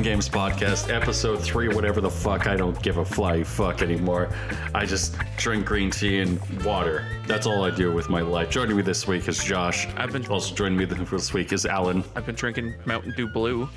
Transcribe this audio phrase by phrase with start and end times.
[0.00, 2.46] Mind Games Podcast, episode three, whatever the fuck.
[2.46, 4.30] I don't give a fly fuck anymore.
[4.74, 7.04] I just drink green tea and water.
[7.26, 8.48] That's all I do with my life.
[8.48, 9.88] Joining me this week is Josh.
[9.98, 12.02] I've been- also joining me this week is Alan.
[12.16, 13.68] I've been drinking Mountain Dew Blue.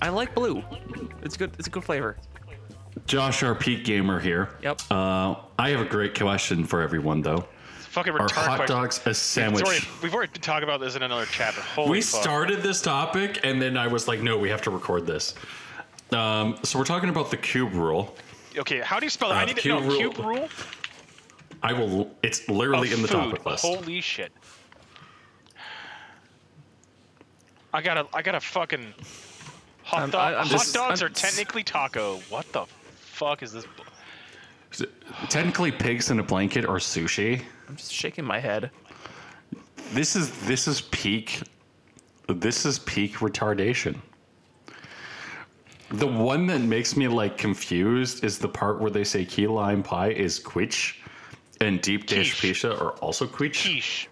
[0.00, 0.64] I like blue.
[1.20, 1.50] It's good.
[1.58, 2.16] It's a good flavor.
[3.04, 4.48] Josh, our peak gamer here.
[4.62, 4.80] Yep.
[4.90, 7.44] Uh, I have a great question for everyone, though.
[7.90, 8.76] Fucking Are retarded hot question.
[8.76, 9.64] dogs a It's sandwich?
[9.64, 12.22] already- we've already been talking about this in another chat, but holy we fuck.
[12.22, 15.34] started this topic, and then I was like, no, we have to record this.
[16.12, 18.14] Um, so we're talking about the cube rule.
[18.56, 19.36] Okay, how do you spell that?
[19.36, 19.88] Uh, I need to cube know.
[19.88, 19.96] rule.
[19.98, 20.48] Cube rule?
[21.62, 22.10] I will.
[22.22, 23.16] It's literally of in the food.
[23.30, 23.64] topic list.
[23.64, 24.32] Holy shit.
[27.72, 28.94] I gotta, I gotta fucking.
[29.84, 32.18] Hot, I'm- dog, I- I'm hot just- dogs I'm- are technically taco.
[32.28, 32.66] What the
[33.00, 33.66] fuck is this?
[35.30, 37.42] Technically, pigs in a blanket or sushi.
[37.68, 38.70] I'm just shaking my head.
[39.92, 41.42] This is this is peak.
[42.28, 43.96] This is peak retardation.
[45.90, 49.82] The one that makes me like confused is the part where they say key lime
[49.82, 51.00] pie is quiche,
[51.60, 52.40] and deep dish Quiche.
[52.40, 53.62] pizza are also quiche.
[53.62, 54.08] Quiche.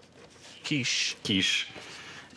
[0.63, 1.15] Quiche.
[1.23, 1.67] Quiche.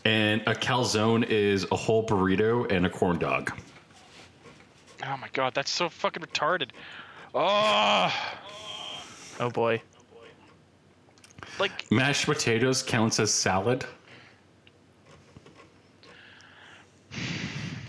[0.04, 3.52] And a calzone is a whole burrito and a corn dog.
[5.06, 6.70] Oh my god, that's so fucking retarded.
[7.34, 8.12] Oh,
[9.40, 9.80] Oh boy.
[11.60, 13.84] Like Mashed potatoes counts as salad.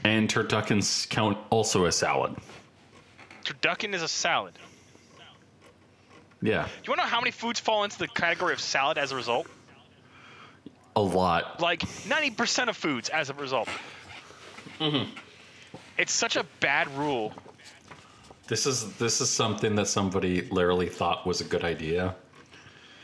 [0.03, 2.35] And turduckens count also as salad.
[3.43, 4.53] turducken is a salad.
[6.43, 9.15] Yeah, You wanna know how many foods fall into the category of salad as a
[9.15, 9.47] result?
[10.95, 11.61] a lot.
[11.61, 13.69] Like 90% of foods as a result.
[14.79, 15.09] Mm-hmm.
[15.97, 17.31] It's such a bad rule.
[18.47, 22.15] This is this is something that somebody literally thought was a good idea.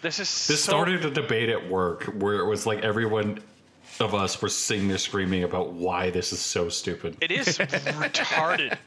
[0.02, 3.40] This is This so, started a debate at work where it was like everyone
[4.00, 7.18] of us were sitting there screaming about why this is so stupid.
[7.22, 8.78] It is retarded.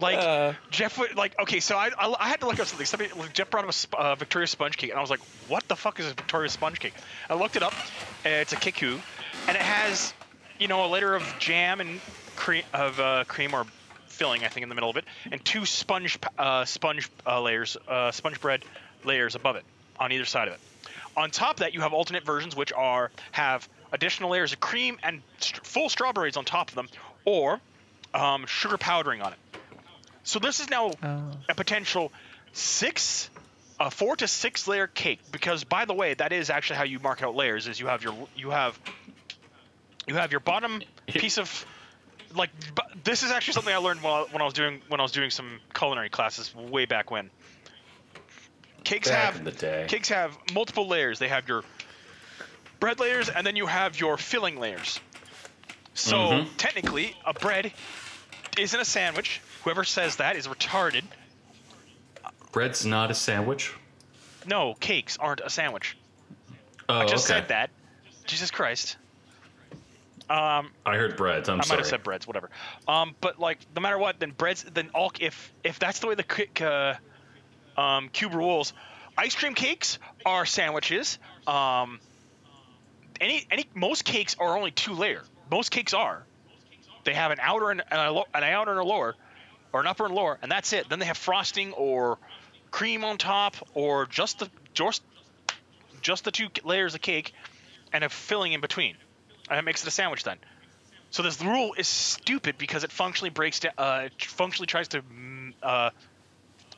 [0.00, 2.86] Like Jeff, would- like okay, so I, I I had to look up something.
[2.86, 5.20] Somebody like, Jeff brought up a sp- uh, Victoria sponge cake, and I was like,
[5.48, 6.94] "What the fuck is a Victoria sponge cake?"
[7.30, 7.72] I looked it up.
[8.26, 8.98] Uh, it's a kiku,
[9.46, 10.12] and it has,
[10.58, 12.00] you know, a layer of jam and
[12.34, 13.64] cream of uh, cream or
[14.08, 17.76] filling, I think, in the middle of it, and two sponge uh, sponge uh, layers,
[17.86, 18.64] uh, sponge bread
[19.04, 19.64] layers above it
[19.98, 20.60] on either side of it.
[21.16, 24.98] On top of that, you have alternate versions, which are have additional layers of cream
[25.02, 26.88] and st- full strawberries on top of them,
[27.24, 27.60] or
[28.14, 29.38] um, sugar powdering on it.
[30.24, 30.92] So this is now
[31.48, 32.12] a potential
[32.52, 33.30] six,
[33.78, 35.20] a four to six layer cake.
[35.30, 37.68] Because by the way, that is actually how you mark out layers.
[37.68, 38.78] Is you have your you have
[40.06, 41.66] you have your bottom piece of
[42.34, 45.00] like bu- this is actually something I learned when I, when I was doing when
[45.00, 47.30] I was doing some culinary classes way back when.
[48.84, 49.86] Cakes Back have in the day.
[49.88, 51.18] cakes have multiple layers.
[51.18, 51.64] They have your
[52.80, 55.00] bread layers and then you have your filling layers.
[55.94, 56.56] So Mhm.
[56.56, 57.72] technically, a bread
[58.58, 59.40] isn't a sandwich.
[59.62, 61.04] Whoever says that is retarded.
[62.52, 63.72] Bread's not a sandwich.
[64.44, 65.96] No, cakes aren't a sandwich.
[66.88, 67.38] Oh, I just okay.
[67.40, 67.70] said that.
[68.26, 68.96] Jesus Christ.
[70.28, 71.48] Um, I heard breads.
[71.48, 71.66] I'm sorry.
[71.66, 72.50] I might have said breads, whatever.
[72.88, 76.14] Um, but like, no matter what, then breads, then all if if that's the way
[76.14, 76.94] the uh,
[77.76, 78.72] um, cube rules,
[79.16, 81.18] ice cream cakes are sandwiches.
[81.46, 82.00] Um,
[83.20, 85.22] any any most cakes are only two layer.
[85.50, 86.24] Most cakes are.
[87.04, 89.14] They have an outer and, and a lo- an outer and a lower,
[89.72, 90.88] or an upper and lower, and that's it.
[90.88, 92.18] Then they have frosting or
[92.70, 95.02] cream on top, or just the just
[96.00, 97.32] just the two layers of cake,
[97.92, 98.96] and a filling in between,
[99.50, 100.38] and it makes it a sandwich then.
[101.10, 103.72] So this rule is stupid because it functionally breaks down.
[103.76, 105.02] Uh, it functionally tries to.
[105.02, 105.90] mm, Uh,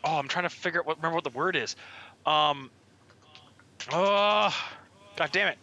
[0.04, 0.96] oh, I'm trying to figure out what.
[0.98, 1.76] Remember what the word is.
[2.26, 2.70] Um.
[3.92, 4.54] Oh,
[5.16, 5.58] god damn it.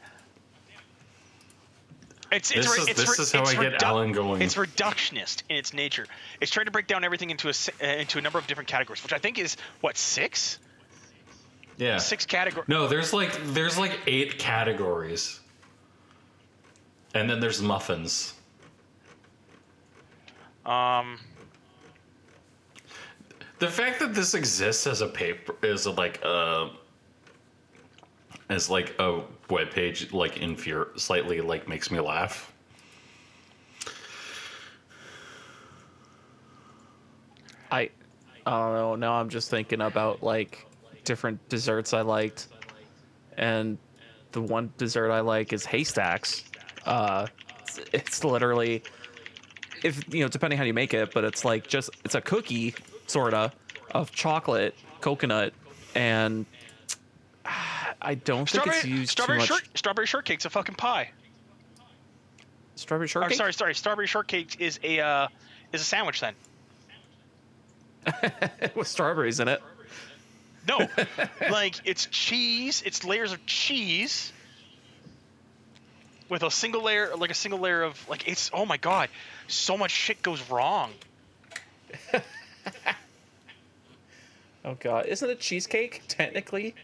[2.31, 4.41] It's, it's, This re- is- it's, this re- is how it's I get Alan going.
[4.41, 6.05] It's reductionist in its nature.
[6.39, 7.53] It's trying to break down everything into a
[7.83, 10.57] uh, into a number of different categories, which I think is what six
[11.77, 11.97] yeah.
[11.97, 12.69] six categories.
[12.69, 15.41] No, there's like there's like eight categories,
[17.13, 18.33] and then there's muffins.
[20.65, 21.19] Um.
[23.61, 26.71] The fact that this exists as a paper is like a
[28.49, 29.21] as like a
[29.51, 32.51] web page like infur slightly like makes me laugh.
[37.71, 37.91] I,
[38.47, 38.95] I don't know.
[38.95, 40.65] Now I'm just thinking about like
[41.03, 42.47] different desserts I liked,
[43.37, 43.77] and
[44.31, 46.45] the one dessert I like is haystacks.
[46.83, 47.27] Uh,
[47.59, 48.81] it's, it's literally,
[49.83, 52.73] if you know, depending how you make it, but it's like just it's a cookie
[53.11, 53.51] sorta
[53.91, 55.53] of chocolate, coconut,
[55.95, 56.45] and
[58.01, 59.47] I don't think it's Strawberry, used too much.
[59.47, 61.11] short, strawberry shortcake's a fucking pie.
[62.75, 63.37] Strawberry Or, shortcake.
[63.37, 63.75] sorry, sorry.
[63.75, 65.27] Strawberry shortcake is a uh,
[65.73, 66.33] is a sandwich then.
[68.75, 69.61] with strawberries in it.
[70.67, 70.87] No,
[71.51, 72.81] like it's cheese.
[72.85, 74.31] It's layers of cheese
[76.29, 78.49] with a single layer, like a single layer of like it's.
[78.53, 79.09] Oh my god,
[79.47, 80.91] so much shit goes wrong.
[84.63, 86.75] Oh god, isn't it cheesecake technically?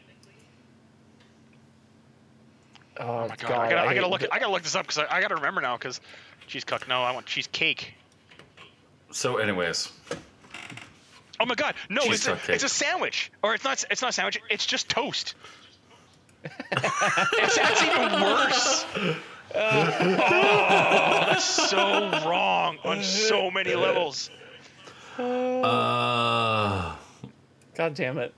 [2.99, 4.23] Oh, Oh my god, I gotta, I gotta look.
[4.31, 5.77] I gotta look this up because I, I gotta remember now.
[5.77, 6.01] Because
[6.47, 6.87] cheese cook.
[6.87, 7.93] No, I want cheesecake.
[9.11, 9.91] So, anyways,
[11.39, 12.55] Oh my god, no, Cheese it's a, cake.
[12.55, 13.83] it's a sandwich, or it's not.
[13.91, 14.41] It's not a sandwich.
[14.49, 15.35] It's just toast.
[16.43, 18.85] it's, that's even worse.
[19.53, 24.31] oh, that's so wrong on so many levels.
[25.19, 26.95] uh,
[27.77, 28.33] God damn it.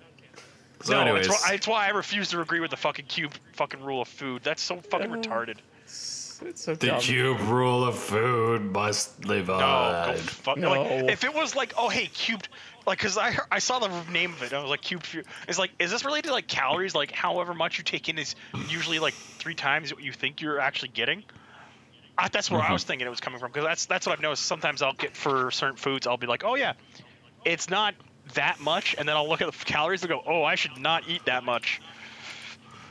[0.83, 3.33] so no, anyways, it's, why- it's why I refuse to agree with the fucking cube
[3.53, 4.41] fucking rule of food.
[4.43, 5.55] That's so fucking Uh, retarded.
[5.85, 6.99] It's, it's so the dumb.
[7.01, 10.11] cube rule of food must live No, on.
[10.13, 10.57] go fuck.
[10.57, 10.69] No.
[10.83, 12.47] Like, if it was like, oh hey, cubed,
[12.85, 14.53] like, cause I I saw the name of it.
[14.53, 15.05] I was like, cubed.
[15.05, 16.93] fu- It's like, is this related to like calories?
[16.95, 18.35] Like, however much you take in is
[18.69, 21.23] usually like three times what you think you're actually getting.
[22.17, 23.51] I, that's where I was thinking it was coming from.
[23.51, 24.43] Because that's that's what I've noticed.
[24.45, 26.73] Sometimes I'll get for certain foods, I'll be like, oh yeah,
[27.45, 27.95] it's not
[28.33, 31.07] that much, and then I'll look at the calories and go, oh, I should not
[31.07, 31.81] eat that much.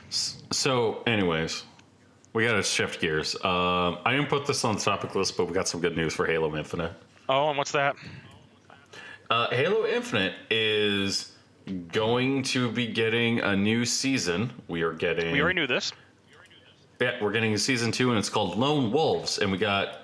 [0.09, 1.63] So, anyways,
[2.33, 3.35] we gotta shift gears.
[3.35, 6.13] Um, I didn't put this on the topic list, but we got some good news
[6.13, 6.93] for Halo Infinite.
[7.27, 7.95] Oh, and what's that?
[9.29, 11.33] Uh, Halo Infinite is
[11.91, 14.51] going to be getting a new season.
[14.67, 15.31] We are getting.
[15.31, 15.91] We already knew this.
[16.99, 19.98] Yeah, we're getting a season two, and it's called Lone Wolves, and we got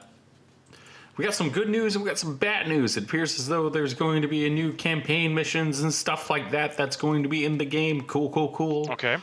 [1.18, 2.98] we got some good news and we got some bad news.
[2.98, 6.52] It appears as though there's going to be a new campaign missions and stuff like
[6.52, 8.02] that that's going to be in the game.
[8.02, 8.92] Cool, cool, cool.
[8.92, 9.18] Okay.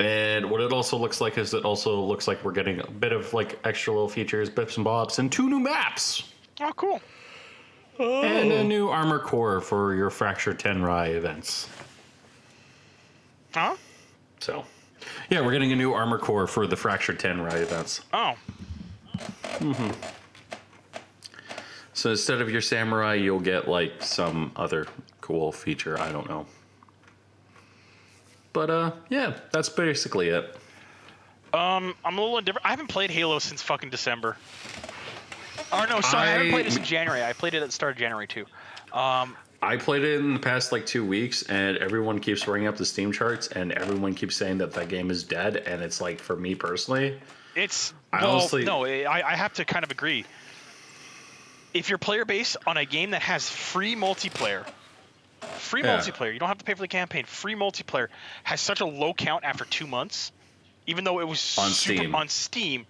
[0.00, 3.12] And what it also looks like is it also looks like we're getting a bit
[3.12, 6.32] of like extra little features, bips and bobs, and two new maps.
[6.60, 7.00] Oh, cool.
[7.98, 11.68] And a new armor core for your Fracture Tenrai events.
[13.54, 13.76] Huh?
[14.40, 14.64] So,
[15.28, 18.00] yeah, we're getting a new armor core for the Fracture Tenrai events.
[18.12, 18.34] Oh.
[19.58, 19.90] Mm-hmm.
[22.02, 24.88] So instead of your samurai, you'll get like some other
[25.20, 25.96] cool feature.
[26.00, 26.46] I don't know.
[28.52, 30.56] But uh, yeah, that's basically it.
[31.54, 32.66] Um, I'm a little indifferent.
[32.66, 34.36] I haven't played Halo since fucking December.
[35.72, 37.22] Or no, sorry, I, haven't played it since January.
[37.22, 38.46] I played it at the start of January too.
[38.92, 42.76] Um, I played it in the past like two weeks, and everyone keeps bringing up
[42.76, 45.58] the Steam charts, and everyone keeps saying that that game is dead.
[45.58, 47.20] And it's like, for me personally,
[47.54, 50.24] it's I well, honestly- no, I, I have to kind of agree.
[51.74, 54.66] If your player base on a game that has free multiplayer,
[55.58, 55.98] free Yeah.
[55.98, 57.24] multiplayer, you don't have to pay for the campaign.
[57.24, 58.08] Free multiplayer
[58.44, 60.32] has such a low count after two months,
[60.86, 62.14] even though it was On Steam.
[62.14, 62.86] on Steam,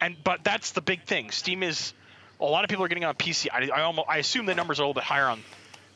[0.00, 1.30] and but that's the big thing.
[1.30, 1.92] Steam is
[2.40, 3.48] a lot of people are getting on PC.
[3.52, 5.42] I, I almost I assume the numbers are a little bit higher on,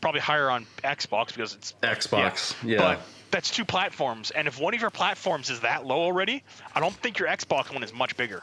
[0.00, 2.54] probably higher on Xbox because it's Xbox.
[2.64, 2.78] Yeah.
[2.78, 6.42] But that's two platforms, and if one of your platforms is that low already,
[6.74, 8.42] I don't think your Xbox one is much bigger.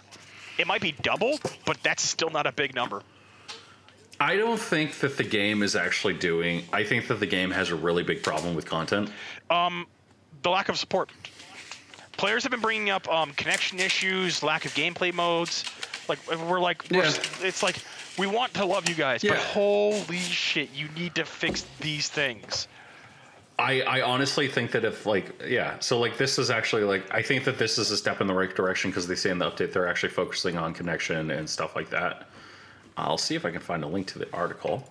[0.57, 3.01] It might be double, but that's still not a big number.
[4.19, 6.63] I don't think that the game is actually doing.
[6.73, 9.09] I think that the game has a really big problem with content.
[10.41, 11.09] The lack of support.
[12.13, 15.65] Players have been bringing up um, connection issues, lack of gameplay modes.
[16.07, 17.13] Like we're like, we're, Yeah.
[17.41, 17.77] it's like
[18.17, 22.67] we want to love you guys, but holy shit, you need to fix these things.
[23.57, 27.21] I, I honestly think that if like yeah so like this is actually like i
[27.21, 29.51] think that this is a step in the right direction because they say in the
[29.51, 32.29] update they're actually focusing on connection and stuff like that
[32.99, 34.87] i'll see if i can find a link to the article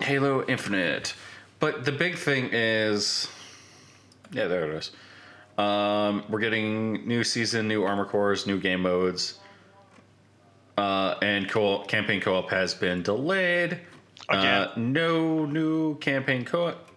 [0.00, 1.14] halo infinite
[1.60, 3.28] but the big thing is
[4.32, 4.90] yeah there it is
[5.58, 9.38] um, we're getting new season new armor cores new game modes
[10.78, 13.78] uh, and co- campaign co-op has been delayed.
[14.28, 14.44] Again.
[14.44, 16.88] Uh, no new campaign co-op.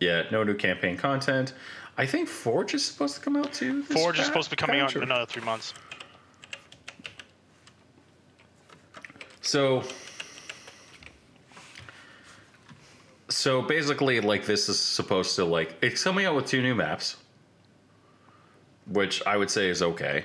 [0.00, 1.52] Yeah, no new campaign content.
[2.00, 3.82] I think Forge is supposed to come out too.
[3.82, 5.74] Forge is supposed to be coming out in another three months.
[9.42, 9.82] So,
[13.28, 17.18] so basically, like this is supposed to like it's coming out with two new maps,
[18.86, 20.24] which I would say is okay,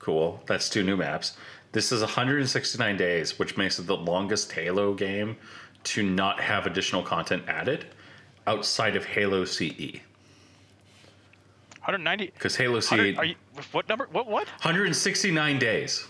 [0.00, 0.42] cool.
[0.46, 1.36] That's two new maps.
[1.70, 5.36] This is 169 days, which makes it the longest Halo game
[5.84, 7.86] to not have additional content added
[8.48, 10.00] outside of Halo CE.
[11.82, 12.26] 190.
[12.26, 13.34] Because Halo CE, 100, are you,
[13.72, 14.06] what number?
[14.12, 14.28] What?
[14.28, 14.46] What?
[14.46, 16.06] 169 days.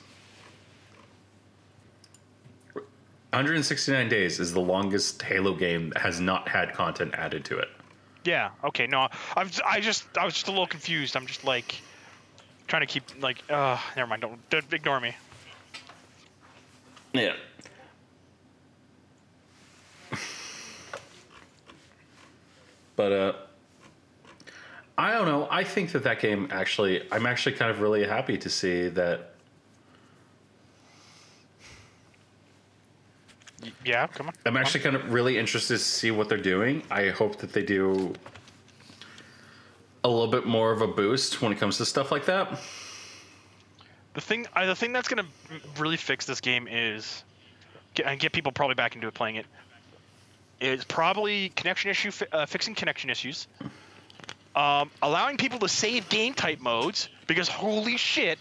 [3.31, 7.71] 169 days is the longest Halo game that has not had content added to it.
[8.25, 8.51] Yeah.
[8.63, 8.87] Okay.
[8.87, 9.51] No, I'm.
[9.67, 10.05] I just.
[10.19, 11.17] I was just a little confused.
[11.17, 11.81] I'm just like
[12.67, 13.43] trying to keep like.
[13.49, 14.21] Uh, never mind.
[14.21, 15.17] Don't, don't ignore me.
[17.15, 17.33] Yeah.
[22.97, 23.33] but uh
[25.03, 25.49] I don't know.
[25.51, 29.31] I think that that game actually I'm actually kind of really happy to see that
[33.85, 34.07] Yeah.
[34.07, 34.35] Come on.
[34.47, 36.85] I'm actually kind of really interested to see what they're doing.
[36.89, 38.13] I hope that they do
[40.05, 42.61] a little bit more of a boost when it comes to stuff like that.
[44.15, 44.47] The thing.
[44.55, 45.27] Uh, the thing that's gonna
[45.79, 47.25] really fix this game is,
[47.95, 49.47] get, and get people probably back into it playing it.
[50.61, 53.49] Is probably connection issue, uh, fixing connection issues.
[54.55, 58.39] Um, allowing people to save game type modes because holy shit,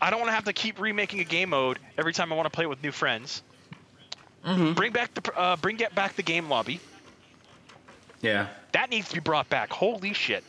[0.00, 2.46] I don't want to have to keep remaking a game mode every time I want
[2.46, 3.42] to play it with new friends.
[4.74, 6.78] Bring back the uh, bring get back the game lobby.
[8.20, 8.48] Yeah.
[8.72, 9.72] That needs to be brought back.
[9.72, 10.44] Holy shit!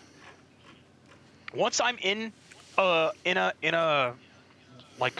[1.53, 2.31] Once I'm in,
[2.77, 4.13] uh, in a in a
[4.99, 5.19] like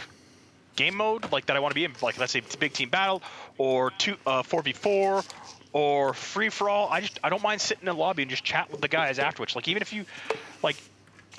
[0.75, 2.89] game mode like that I want to be in, like let's say it's big team
[2.89, 3.23] battle
[3.57, 5.23] or two uh four v four
[5.77, 6.89] or free for all.
[6.89, 9.19] I just I don't mind sitting in the lobby and just chat with the guys
[9.19, 9.55] afterwards.
[9.55, 10.05] Like even if you
[10.63, 10.75] like.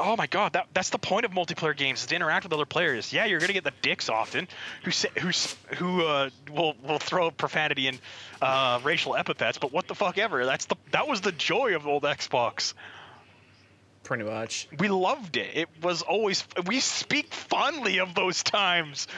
[0.00, 2.64] Oh my god, that, that's the point of multiplayer games is to interact with other
[2.64, 3.12] players.
[3.12, 4.46] Yeah, you're gonna get the dicks often,
[4.84, 5.30] who say, who
[5.74, 7.98] who uh, will will throw profanity and
[8.40, 10.46] uh, racial epithets, but what the fuck ever.
[10.46, 12.74] That's the that was the joy of old Xbox.
[14.04, 14.68] Pretty much.
[14.78, 15.50] We loved it.
[15.56, 19.08] It was always we speak fondly of those times.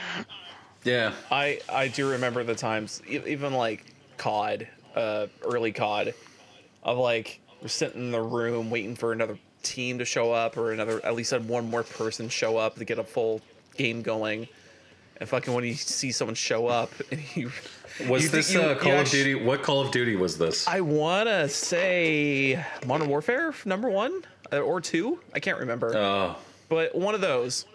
[0.83, 1.13] Yeah.
[1.29, 3.85] I I do remember the times, e- even like
[4.17, 6.13] COD, uh, early COD,
[6.83, 10.71] of like we're sitting in the room waiting for another team to show up or
[10.71, 13.41] another at least had one more person show up to get a full
[13.77, 14.47] game going.
[15.19, 17.51] And fucking when you see someone show up and you
[18.09, 19.35] Was you this you- uh, Call of Duty?
[19.35, 20.67] What Call of Duty was this?
[20.67, 25.19] I wanna say Modern Warfare number one uh, or two.
[25.33, 26.35] I can't remember, Oh,
[26.69, 27.65] but one of those.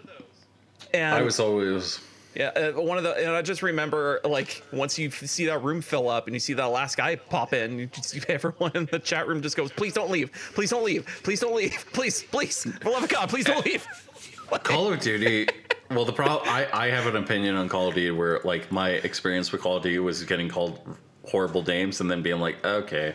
[0.92, 2.00] And I was always
[2.36, 5.80] Yeah, uh, one of the, and I just remember like once you see that room
[5.80, 8.98] fill up and you see that last guy pop in, you just, everyone in the
[8.98, 10.30] chat room just goes, "Please don't leave!
[10.54, 11.06] Please don't leave!
[11.22, 11.72] Please don't leave!
[11.94, 13.86] Please, please, for love of God, please don't leave!"
[14.62, 15.48] Call of Duty.
[15.90, 18.90] Well, the problem I, I have an opinion on Call of Duty where like my
[18.90, 20.78] experience with Call of Duty was getting called
[21.24, 23.14] horrible names and then being like okay,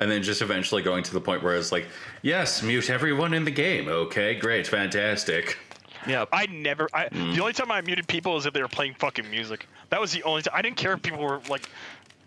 [0.00, 1.86] and then just eventually going to the point where it's like
[2.22, 3.86] yes, mute everyone in the game.
[3.86, 5.58] Okay, great, fantastic.
[6.06, 6.88] Yeah, I never.
[6.92, 9.66] I the only time I muted people is if they were playing fucking music.
[9.90, 10.54] That was the only time.
[10.56, 11.68] I didn't care if people were like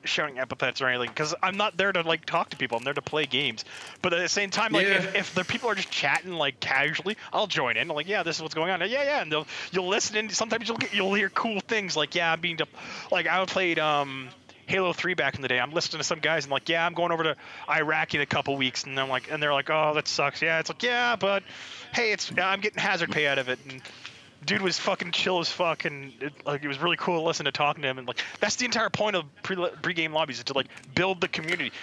[0.03, 2.75] shouting epithets or anything because I'm not there to like talk to people.
[2.77, 3.63] I'm there to play games.
[4.01, 4.93] But at the same time, like Yeah.
[4.95, 7.87] if, if the people are just chatting like casually, I'll join in.
[7.87, 8.79] Like, yeah, this is what's going on.
[8.81, 12.15] Yeah, yeah, and they'll, you'll listen and sometimes you'll get you'll hear cool things like,
[12.15, 12.67] yeah, I'm being de-
[13.11, 14.29] like I played um.
[14.71, 15.59] Halo 3 back in the day.
[15.59, 17.35] I'm listening to some guys and like, yeah, I'm going over to
[17.69, 20.41] Iraq in a couple weeks, and I'm like, and they're like, oh, that sucks.
[20.41, 21.43] Yeah, it's like, yeah, but
[21.93, 23.81] hey, it's I'm getting hazard pay out of it, and
[24.45, 27.43] dude was fucking chill as fuck, and it, like it was really cool to listen
[27.47, 30.45] to talking to him, and like that's the entire point of pre pre-game lobbies is
[30.45, 31.73] to like build the community.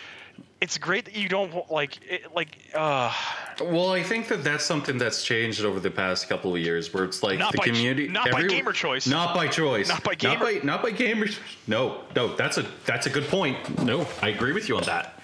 [0.61, 3.13] It's great that you don't like it, like uh
[3.61, 7.05] Well, I think that that's something that's changed over the past couple of years, where
[7.05, 9.07] it's like Not the community, not by gamer choice.
[9.07, 11.27] not by choice, Not by not gamer- by, not by gamer.
[11.69, 13.83] No, no, that's a that's a good point.
[13.85, 15.18] No, I agree with you on that.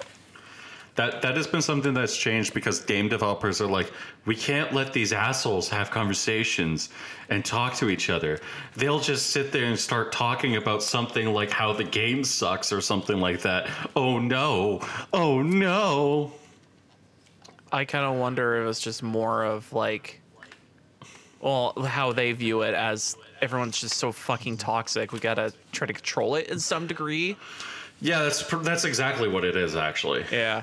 [0.97, 3.93] That that has been something that's changed because game developers are like,
[4.27, 6.89] we can't let these assholes have conversations
[7.31, 8.39] and talk to each other.
[8.77, 12.81] They'll just sit there and start talking about something like how the game sucks or
[12.81, 13.69] something like that.
[13.97, 14.81] Oh no!
[15.13, 16.33] Oh no!
[17.73, 20.21] I kind of wonder if it's just more of like,
[21.41, 25.13] well, how they view it as everyone's just so fucking toxic.
[25.13, 27.37] We gotta try to control it in some degree.
[28.01, 30.25] Yeah, that's that's exactly what it is actually.
[30.31, 30.63] Yeah.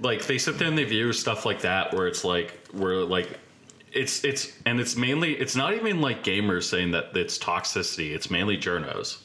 [0.00, 3.38] Like they sit there and they view stuff like that where it's like where like
[3.92, 8.30] it's it's and it's mainly it's not even like gamers saying that it's toxicity it's
[8.30, 9.18] mainly journos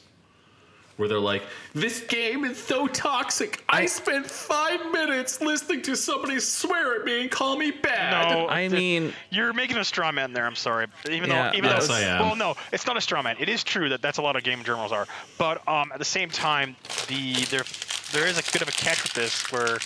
[0.96, 1.42] where they're like
[1.74, 7.22] this game is so toxic i, spent five minutes listening to somebody swear at me
[7.22, 8.46] and call me bad no.
[8.48, 10.44] I th- mean, you're making a straw man there.
[10.46, 12.20] I'm sorry, even Yeah, though even yes, though I am.
[12.20, 13.36] well, no, it's not a straw man.
[13.38, 15.06] It is true that that's a lot of game journals are,
[15.38, 16.76] but um at the same time,
[17.08, 17.64] the there
[18.12, 19.78] there is a bit of a catch with this where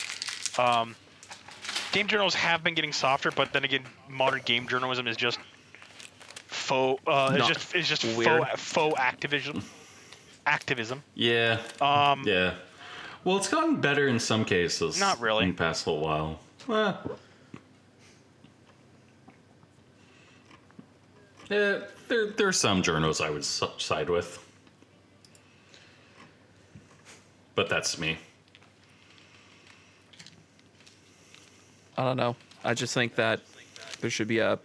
[0.58, 0.94] um
[1.92, 5.38] game journals have been getting softer, but then again, modern game journalism is just
[6.46, 7.02] faux.
[7.06, 8.42] Uh, it's just it's just weird.
[8.46, 9.62] faux faux activism.
[10.46, 11.02] Activism.
[11.14, 12.52] yeah Um, yeah
[13.24, 15.44] well it's gotten better in some cases Not really.
[15.44, 16.92] in the past little while Eh.
[21.50, 24.38] Yeah, there, there are some journals I would side with.
[27.54, 28.18] But that's me.
[31.96, 32.36] I don't know.
[32.64, 33.40] I just think that
[34.00, 34.58] there should be a.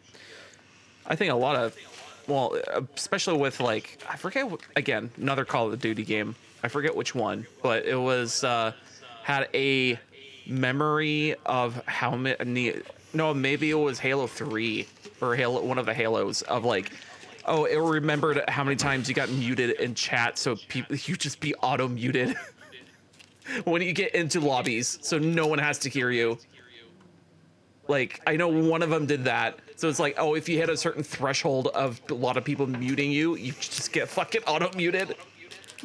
[1.05, 1.75] I think a lot of,
[2.27, 2.57] well,
[2.95, 6.36] especially with like I forget again another Call of Duty game.
[6.63, 8.74] I forget which one, but it was uh,
[9.24, 10.00] had a
[10.48, 12.81] memory of how many.
[13.13, 14.88] No, maybe it was Halo Three
[15.21, 16.91] or Halo one of the Halos of like.
[17.45, 21.39] Oh, it remembered how many times you got muted in chat, so people you just
[21.39, 22.36] be auto muted
[23.63, 26.38] when you get into lobbies, so no one has to hear you.
[27.89, 30.69] Like I know one of them did that, so it's like, oh, if you hit
[30.69, 34.69] a certain threshold of a lot of people muting you, you just get fucking auto
[34.77, 35.15] muted.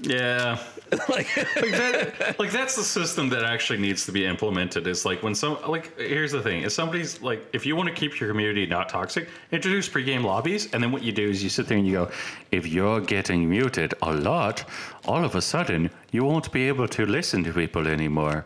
[0.03, 0.59] Yeah.
[1.09, 5.23] like, like that like that's the system that actually needs to be implemented is like
[5.23, 8.29] when some like here's the thing if somebody's like if you want to keep your
[8.29, 11.79] community not toxic introduce pregame lobbies and then what you do is you sit there
[11.79, 12.11] and you go
[12.53, 14.65] if you're getting muted a lot
[15.07, 18.45] all of a sudden you won't be able to listen to people anymore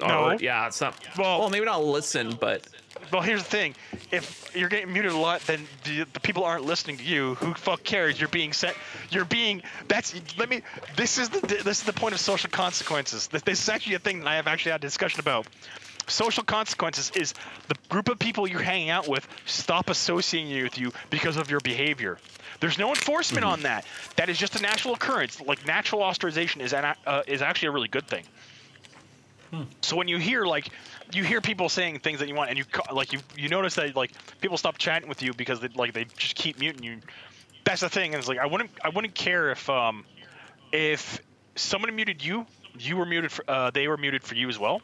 [0.00, 0.30] No.
[0.30, 0.94] oh, yeah, it's not.
[1.18, 2.66] Well- well, maybe not listen, but
[3.12, 3.74] Well, here's the thing:
[4.10, 7.34] if you're getting muted a lot, then the, the people aren't listening to you.
[7.36, 8.18] Who fuck cares?
[8.20, 8.76] You're being sent.
[9.10, 9.62] You're being.
[9.88, 10.14] That's.
[10.38, 10.62] Let me.
[10.96, 11.40] This is the.
[11.40, 13.28] This is the point of social consequences.
[13.28, 15.46] This, this is actually a thing that I have actually had a discussion about.
[16.06, 17.34] Social consequences is
[17.68, 21.60] the group of people you're hanging out with stop associating with you because of your
[21.60, 22.18] behavior.
[22.58, 23.86] There's no enforcement on that.
[24.16, 25.40] That is just a natural occurrence.
[25.40, 28.24] Like natural ostracization is an, uh, is actually a really good thing.
[29.82, 30.68] So when you hear like
[31.12, 33.96] you hear people saying things that you want, and you like you you notice that
[33.96, 37.00] like people stop chatting with you because they like they just keep muting you.
[37.64, 38.12] That's the thing.
[38.14, 40.04] And it's like I wouldn't I wouldn't care if um
[40.72, 41.20] if
[41.56, 42.46] someone muted you,
[42.78, 44.82] you were muted for uh, they were muted for you as well,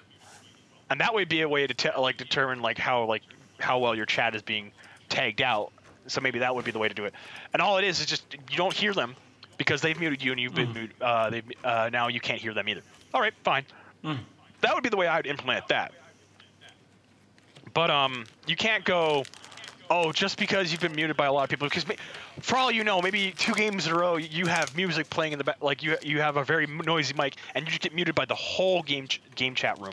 [0.90, 3.22] and that would be a way to te- like determine like how like
[3.58, 4.72] how well your chat is being
[5.08, 5.72] tagged out.
[6.08, 7.14] So maybe that would be the way to do it.
[7.52, 9.16] And all it is is just you don't hear them
[9.58, 11.00] because they've muted you and you've been muted.
[11.00, 12.82] Uh, they uh, now you can't hear them either.
[13.14, 13.64] All right, fine.
[14.66, 15.92] That would be the way I would implement that.
[17.72, 19.22] But um, you can't go,
[19.88, 21.68] oh, just because you've been muted by a lot of people.
[21.68, 21.84] Because
[22.40, 25.38] for all you know, maybe two games in a row you have music playing in
[25.38, 28.16] the back, like you you have a very noisy mic, and you just get muted
[28.16, 29.92] by the whole game ch- game chat room,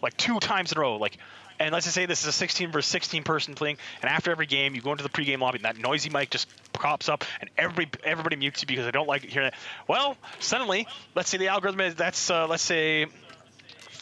[0.00, 0.96] like two times in a row.
[0.96, 1.18] Like,
[1.60, 4.46] and let's just say this is a 16 versus 16 person thing, and after every
[4.46, 7.50] game you go into the pregame lobby, and that noisy mic just pops up, and
[7.58, 9.54] every everybody mutes you because they don't like hearing it.
[9.86, 13.06] Well, suddenly, let's say the algorithm is that's uh, let's say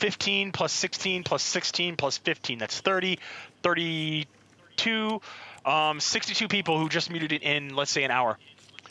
[0.02, 2.58] 15 plus 16 plus 16 plus 15.
[2.58, 3.20] That's 30,
[3.62, 5.20] 32,
[5.64, 8.36] um, 62 people who just muted it in, let's say, an hour.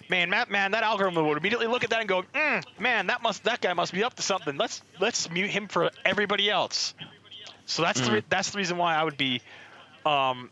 [0.09, 3.21] Man, Matt, man, that algorithm would immediately look at that and go, mm, man, that
[3.21, 4.55] must, that guy must be up to something.
[4.55, 6.93] Let's let's mute him for everybody else.
[7.65, 9.41] So that's the re- that's the reason why I would be
[10.05, 10.49] um,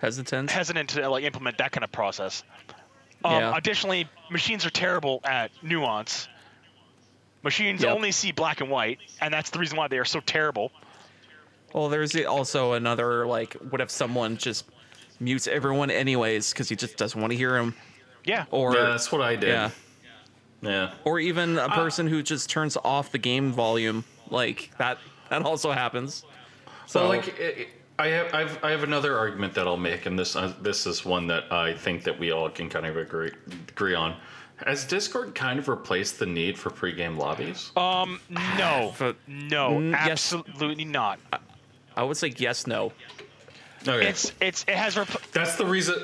[0.00, 0.50] hesitant.
[0.50, 2.42] hesitant to like implement that kind of process.
[3.24, 3.56] Um, Yeah.
[3.56, 6.28] Additionally, machines are terrible at nuance.
[7.42, 7.94] Machines Yep.
[7.94, 10.70] only see black and white, and that's the reason why they are so terrible.
[11.72, 14.64] Well, there's also another like, what if someone just
[15.20, 17.74] mutes everyone anyways because he just doesn't want to hear him,
[18.24, 18.44] Yeah.
[18.50, 19.70] or yeah that's what i did yeah,
[20.62, 24.98] yeah or even a person who just turns off the game volume, like that.
[25.28, 26.24] That also happens.
[26.86, 30.18] So So like it, I have I've, I have another argument that I'll make, and
[30.18, 33.30] this uh, this is one that I think that we all can kind of agree
[33.68, 34.16] agree on.
[34.66, 37.70] Has Discord kind of replaced the need for pregame lobbies?
[37.76, 38.20] Um,
[38.58, 40.32] no, But- no, Mm, yes.
[40.34, 41.18] absolutely not.
[41.96, 42.92] I would say yes, no.
[43.88, 45.94] Okay, It's it's it has rep- that's the reason.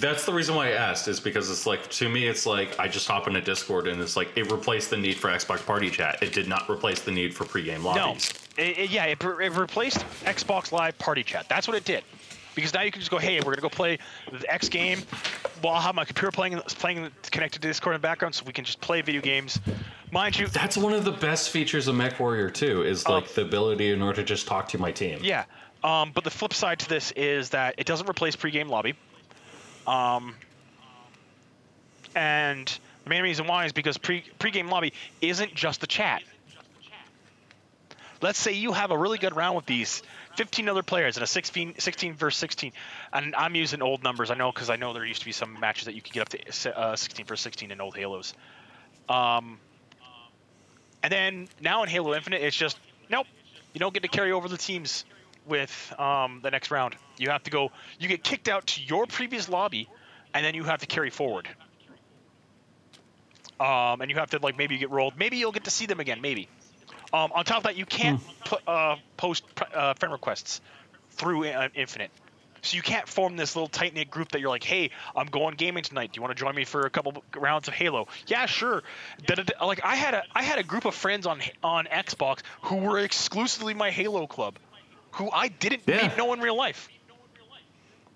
[0.00, 2.88] That's the reason why I asked is because it's like to me, it's like I
[2.88, 6.22] just hop into Discord and it's like it replaced the need for Xbox Party Chat.
[6.22, 8.32] It did not replace the need for pregame no, lobbies.
[8.56, 11.46] It- it- yeah, it, it replaced Xbox Live Party Chat.
[11.50, 12.02] That's what it did.
[12.58, 14.00] Because now you can just go, hey, we're gonna go play
[14.32, 15.00] the X game.
[15.62, 18.52] Well, I'll have my computer playing playing connected to Discord in the background, so we
[18.52, 19.60] can just play video games.
[20.10, 23.92] Mind you, That's one of the best features of MechWarrior 2 is like the ability
[23.92, 25.20] in order to just talk to my team.
[25.22, 25.44] Yeah.
[25.84, 28.96] Um, but the flip side to this is that it doesn't replace pregame lobby.
[29.86, 30.34] Um,
[32.16, 36.24] and the main reason why is because pre pregame lobby isn't just the chat.
[38.20, 40.02] Let's say you have a really good round with these
[40.38, 42.70] 15 other players in a 16, 16 versus 16,
[43.12, 44.30] and I'm using old numbers.
[44.30, 46.20] I know because I know there used to be some matches that you could get
[46.22, 48.34] up to uh, 16 versus 16 in old Halos.
[49.08, 49.58] Um,
[51.02, 52.78] and then now in Halo Infinite, it's just
[53.10, 53.26] nope.
[53.72, 55.04] You don't get to carry over the teams
[55.44, 56.94] with um, the next round.
[57.16, 57.72] You have to go.
[57.98, 59.88] You get kicked out to your previous lobby,
[60.34, 61.48] and then you have to carry forward.
[63.58, 65.14] Um, and you have to like maybe you get rolled.
[65.18, 66.20] Maybe you'll get to see them again.
[66.20, 66.48] Maybe.
[67.12, 69.44] Um, on top of that, you can't put, uh, post
[69.74, 70.60] uh, friend requests
[71.12, 72.10] through uh, Infinite.
[72.60, 75.54] So you can't form this little tight knit group that you're like, hey, I'm going
[75.54, 76.12] gaming tonight.
[76.12, 78.08] Do you want to join me for a couple rounds of Halo?
[78.26, 78.82] Yeah, sure.
[79.24, 79.64] Da-da-da.
[79.64, 82.98] Like I had a I had a group of friends on on Xbox who were
[82.98, 84.58] exclusively my Halo club.
[85.12, 86.08] who I didn't Yeah.
[86.08, 86.88] meet know in real life.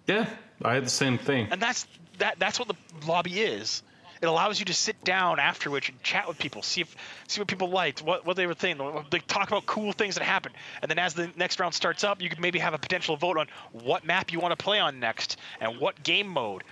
[0.07, 0.28] Yeah,
[0.62, 1.48] I had the same thing.
[1.50, 1.87] And that's
[2.18, 2.74] that that's what the
[3.07, 3.83] lobby is.
[4.22, 7.48] It allows you to sit down afterwards and chat with people, see if see what
[7.48, 9.04] people liked, what what they were thinking.
[9.11, 12.22] They talk about cool things that happened, and then as the next round starts up,
[12.22, 15.00] you could maybe have a potential vote on what map you want to play on
[15.00, 16.62] next and what game mode.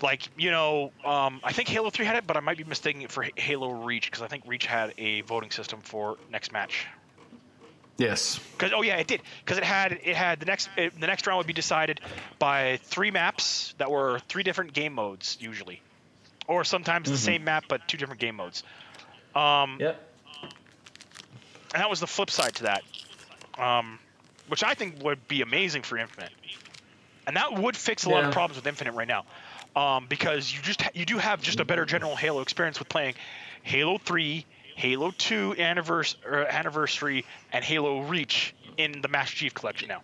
[0.00, 3.02] Like you know, um, I think Halo 3 had it, but I might be mistaking
[3.02, 6.50] it for H- Halo Reach because I think Reach had a voting system for next
[6.50, 6.86] match.
[7.98, 8.38] Yes.
[8.58, 9.20] Cause, oh yeah, it did.
[9.44, 12.00] Because it had it had the next it, the next round would be decided
[12.38, 15.82] by three maps that were three different game modes usually,
[16.48, 18.64] or sometimes the same map but two different game modes.
[19.36, 20.02] Um, Yep.
[21.74, 22.82] and that was the flip side to that,
[23.58, 23.98] um,
[24.48, 26.32] which I think would be amazing for Infinite,
[27.26, 29.24] and that would fix a lot of problems with Infinite right now,
[29.76, 32.88] um, because you just ha- you do have just a better general Halo experience with
[32.88, 33.14] playing
[33.62, 40.02] Halo 3, Halo 2 anniversary, anniversary and Halo Reach in the Master Chief Collection now.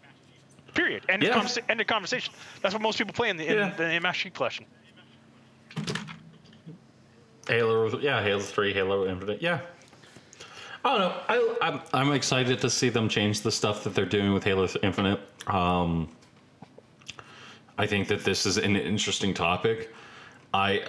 [0.75, 1.05] Period.
[1.09, 1.31] End, Yeah.
[1.39, 2.35] of, conversa- end of conversation.
[2.61, 3.71] That's what most people play in the, in, Yeah.
[3.71, 4.67] the, Master Chief Collection.
[7.49, 9.61] Halo, yeah, Halo Three, Halo Infinite, yeah.
[10.85, 11.21] I don't know.
[11.29, 14.69] I, I'm I'm excited to see them change the stuff that they're doing with Halo
[14.83, 15.21] Infinite.
[15.47, 16.09] Um,
[17.79, 19.93] I think that this is an interesting topic.
[20.53, 20.85] I,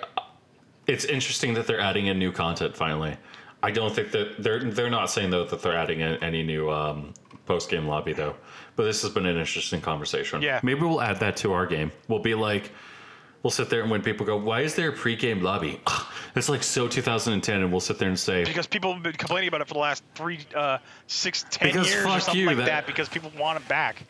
[0.85, 3.17] it's interesting that they're adding in new content finally.
[3.63, 6.69] I don't think that they're they're not saying though that they're adding in any new
[6.69, 7.13] um,
[7.45, 8.35] post game lobby though.
[8.75, 10.41] But this has been an interesting conversation.
[10.41, 10.59] Yeah.
[10.61, 11.91] maybe we'll add that to our game.
[12.09, 12.71] We'll be like,
[13.45, 15.79] we'll sit there and when people go, "Why is there a pre-game lobby?"
[16.35, 19.47] It's like so 2010, and we'll sit there and say, Because people have been complaining
[19.49, 22.47] about it for the last three, uh, six, ten Because years or fuck something you,
[22.47, 22.87] like that- that.
[22.87, 24.03] Because people want it back.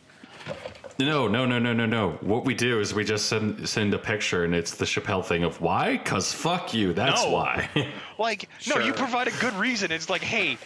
[0.97, 3.97] "No, no, no, no, no, no." What we do is we just send send a
[3.99, 5.97] picture, and it's the Chappelle thing of why?
[6.05, 6.93] Cause fuck you.
[6.93, 7.31] That's No.
[7.31, 7.69] why.
[8.17, 9.91] Like, no, you provide a good reason.
[9.91, 10.57] It's like, hey,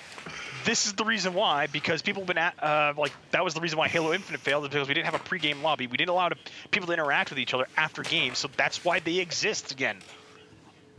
[0.65, 1.67] this is the reason why.
[1.67, 4.63] Because people have been at, uh, like, that was the reason why Halo Infinite failed,
[4.63, 5.87] is because we didn't have a pre-game lobby.
[5.87, 6.35] We didn't allow to,
[6.71, 9.97] people to interact with each other after games, so that's why they exist again.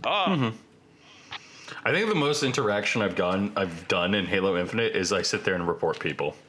[0.02, 0.50] Uh,
[1.84, 5.44] I think the most interaction I've gone I've done in Halo Infinite is I sit
[5.44, 6.34] there and report people.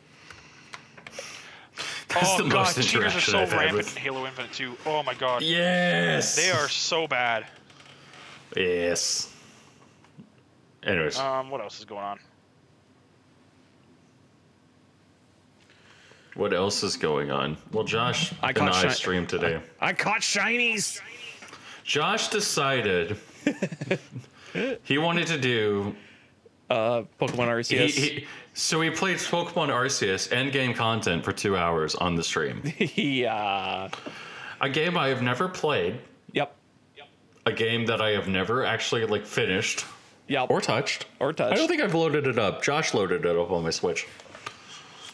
[2.08, 3.96] That's oh the god, most cheaters are so I've rampant with.
[3.96, 4.76] in Halo Infinite too.
[4.86, 7.46] Oh my god, Yes, they are so bad.
[8.56, 9.34] Yes.
[10.84, 12.20] Anyways, Um, what else is going on?
[16.36, 17.58] What else is going on?
[17.72, 19.60] Well, Josh I and I shi- streamed today.
[19.80, 21.02] I caught shinies.
[21.84, 23.18] Josh decided
[24.84, 25.96] he wanted to do.
[26.70, 27.90] Uh, Pokemon Arceus.
[27.90, 32.24] He, he, so he played Pokemon Arceus end game content for two hours on the
[32.24, 32.62] stream.
[32.96, 33.90] yeah.
[34.62, 36.00] A game I have never played.
[36.32, 36.56] Yep.
[37.46, 39.84] A game that I have never actually like finished
[40.30, 40.50] Yep.
[40.50, 41.08] or touched.
[41.20, 41.52] Or touched.
[41.54, 42.62] I don't think I've loaded it up.
[42.64, 44.08] Josh loaded it up on my Switch.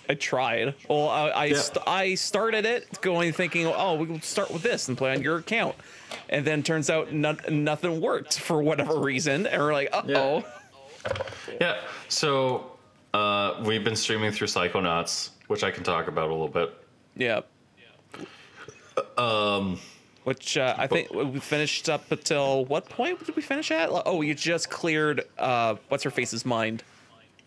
[0.09, 0.73] I tried.
[0.89, 1.57] Well, I I, Yeah.
[1.57, 5.21] st- I started it going thinking, oh, we will start with this and play on
[5.21, 5.75] your account,
[6.29, 10.45] and then turns out no- nothing worked for whatever reason, and we're like, uh oh.
[11.59, 11.79] Yeah.
[12.09, 12.71] So
[13.13, 16.73] uh, we've been streaming through Psychonauts, which I can talk about a little bit.
[17.15, 17.41] Yeah.
[19.17, 19.79] Um.
[20.23, 23.89] Which uh, I think we finished up until what point did we finish at?
[24.05, 26.83] Oh, you just cleared uh, what's her face's mind.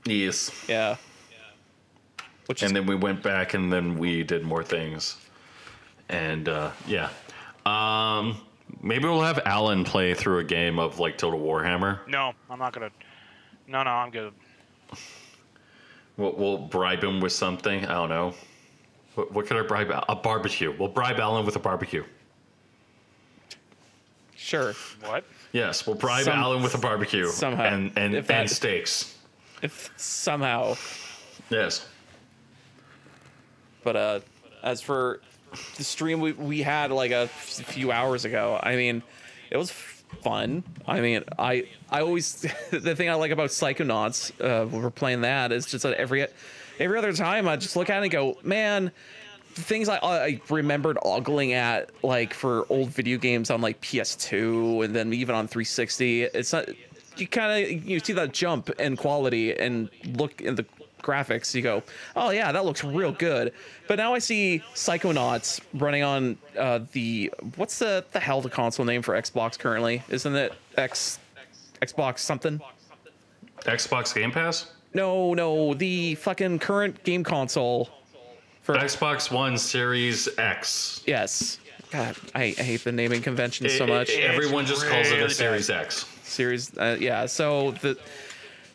[0.06, 0.50] Yes.
[0.66, 0.96] Yeah.
[2.50, 5.16] Which is And then we went back and then we did more things.
[6.08, 7.10] And uh, yeah.
[7.64, 8.40] Um,
[8.82, 12.00] maybe we'll have Alan play through a game of like Total Warhammer.
[12.08, 12.90] No, I'm not gonna.
[13.68, 14.32] No, no, I'm good.
[16.16, 17.86] We'll, we'll bribe him with something.
[17.86, 18.34] I don't know.
[19.14, 19.92] What, what could I bribe?
[20.08, 20.74] A barbecue.
[20.76, 22.02] We'll bribe Alan with a barbecue.
[24.34, 24.74] sure.
[25.04, 25.22] What?
[25.52, 27.62] Yes, we'll bribe Some- Alan with a barbecue somehow.
[27.62, 29.16] and and, If that- and steaks.
[29.62, 30.74] If somehow
[31.48, 31.86] Yes.
[33.82, 34.20] But uh,
[34.62, 35.20] as for
[35.76, 39.02] the stream we, we had like a few hours ago, I mean,
[39.50, 40.64] it was fun.
[40.86, 42.40] I mean, I I always
[42.70, 46.26] the thing I like about Psychonauts uh, when we're playing that is just that every
[46.78, 48.92] every other time I just look at it and go, man.
[49.52, 54.94] Things I, I remembered ogling at like for old video games on like PS2 and
[54.94, 56.22] then even on 360.
[56.22, 56.68] It's not
[57.16, 60.64] you kind of you see that jump in quality and look in the
[61.02, 61.82] graphics you go
[62.16, 63.52] oh yeah that looks real good
[63.88, 68.84] but now i see psychonauts running on uh, the what's the the hell the console
[68.84, 71.18] name for xbox currently isn't it x
[71.82, 72.60] xbox something
[73.64, 74.72] Xbox Game Pass?
[74.94, 77.90] no no the fucking current game console
[78.62, 81.02] for Xbox One Series X.
[81.06, 81.58] yes
[81.90, 85.28] god i, I hate the naming conventions so much it- everyone just calls it a.
[85.30, 86.06] Series X.
[86.22, 87.98] series uh, yeah so the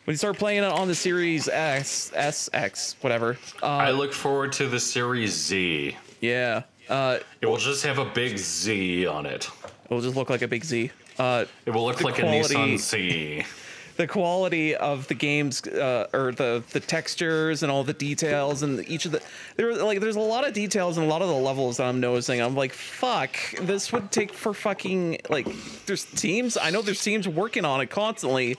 [0.06, 3.36] when you start playing it on the Series X, S, X, whatever.
[3.62, 5.96] Uh, I look forward to the Series Z.
[6.20, 6.62] yeah.
[6.88, 9.50] Uh, It will just have a big Z on it.
[9.86, 10.92] it'll just look like a big Z.
[11.18, 13.44] Uh, It will look like quality- a Nissan Z.
[13.96, 18.86] the quality of the games uh, or the the textures and all the details and
[18.88, 19.22] each of the
[19.56, 21.98] there like there's a lot of details and a lot of the levels that I'm
[21.98, 22.40] noticing.
[22.40, 25.48] I'm like, fuck, this would take for fucking like
[25.86, 26.56] there's teams.
[26.56, 28.56] I know there's teams working on it constantly.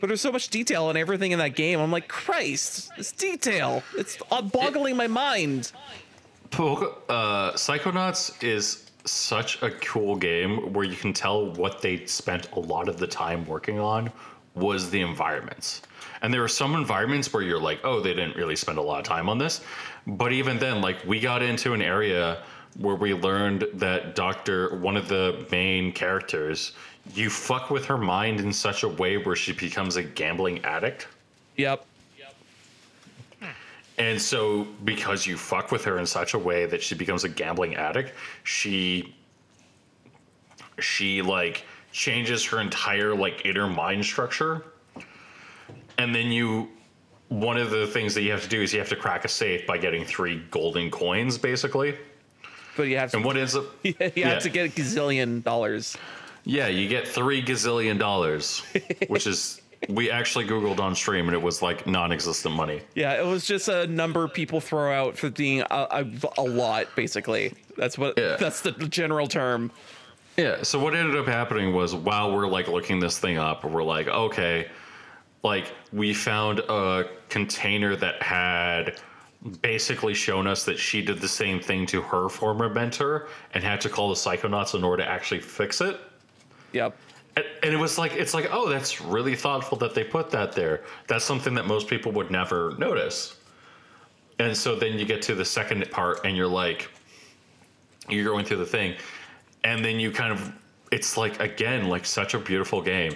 [0.00, 1.80] But there's so much detail in everything in that game.
[1.80, 3.82] I'm like, Christ, it's detail.
[3.96, 4.16] It's
[4.52, 5.72] boggling my mind.
[6.52, 12.60] Uh, Psychonauts is such a cool game where you can tell what they spent a
[12.60, 14.10] lot of the time working on
[14.54, 15.82] was the environments.
[16.22, 18.98] And there are some environments where you're like, oh, they didn't really spend a lot
[18.98, 19.60] of time on this.
[20.06, 22.42] But even then, like, we got into an area
[22.76, 24.76] where we learned that Dr.
[24.78, 26.72] one of the main characters,
[27.14, 31.08] you fuck with her mind in such a way where she becomes a gambling addict.
[31.56, 31.84] Yep.
[33.98, 37.28] And so, because you fuck with her in such a way that she becomes a
[37.28, 39.14] gambling addict, she
[40.78, 44.66] she like changes her entire like inner mind structure.
[45.98, 46.68] And then you
[47.28, 49.28] one of the things that you have to do is you have to crack a
[49.28, 51.96] safe by getting three golden coins, basically.
[52.76, 54.28] But you have to And what ends up you yeah.
[54.28, 55.96] have to get a gazillion dollars.
[56.48, 58.62] Yeah, you get three gazillion dollars,
[59.08, 62.80] which is we actually googled on stream and it was like non-existent money.
[62.94, 66.06] Yeah, it was just a number people throw out for being a, a,
[66.38, 67.52] a lot, basically.
[67.76, 68.14] That's what.
[68.16, 68.36] Yeah.
[68.36, 69.70] That's the general term.
[70.38, 70.62] Yeah.
[70.62, 74.08] So what ended up happening was while we're like looking this thing up, we're like,
[74.08, 74.70] okay,
[75.42, 78.98] like we found a container that had
[79.60, 83.82] basically shown us that she did the same thing to her former mentor and had
[83.82, 86.00] to call the psychonauts in order to actually fix it.
[86.72, 86.96] Yep.
[87.36, 90.52] And, and it was like it's like, oh, that's really thoughtful that they put that
[90.52, 90.84] there.
[91.06, 93.36] That's something that most people would never notice.
[94.38, 96.90] And so then you get to the second part and you're like
[98.08, 98.96] you're going through the thing
[99.64, 100.52] and then you kind of
[100.90, 103.14] it's like again like such a beautiful game.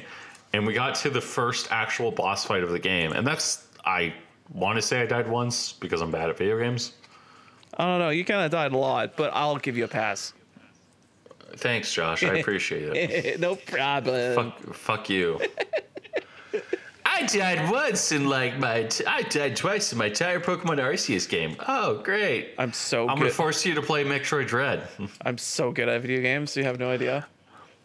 [0.52, 4.14] And we got to the first actual boss fight of the game and that's I
[4.52, 6.92] want to say I died once because I'm bad at video games.
[7.76, 8.10] I don't know.
[8.10, 10.34] You kind of died a lot, but I'll give you a pass.
[11.56, 12.22] Thanks, Josh.
[12.24, 13.40] I appreciate it.
[13.40, 14.34] no problem.
[14.34, 15.40] fuck, fuck you.
[17.04, 18.84] I died once in like my.
[18.84, 21.56] T- I died twice in my entire Pokemon Arceus game.
[21.68, 22.54] Oh, great!
[22.58, 23.24] I'm so I'm good.
[23.24, 24.88] gonna force you to play Metroid Dread.
[25.22, 26.56] I'm so good at video games.
[26.56, 27.26] You have no idea.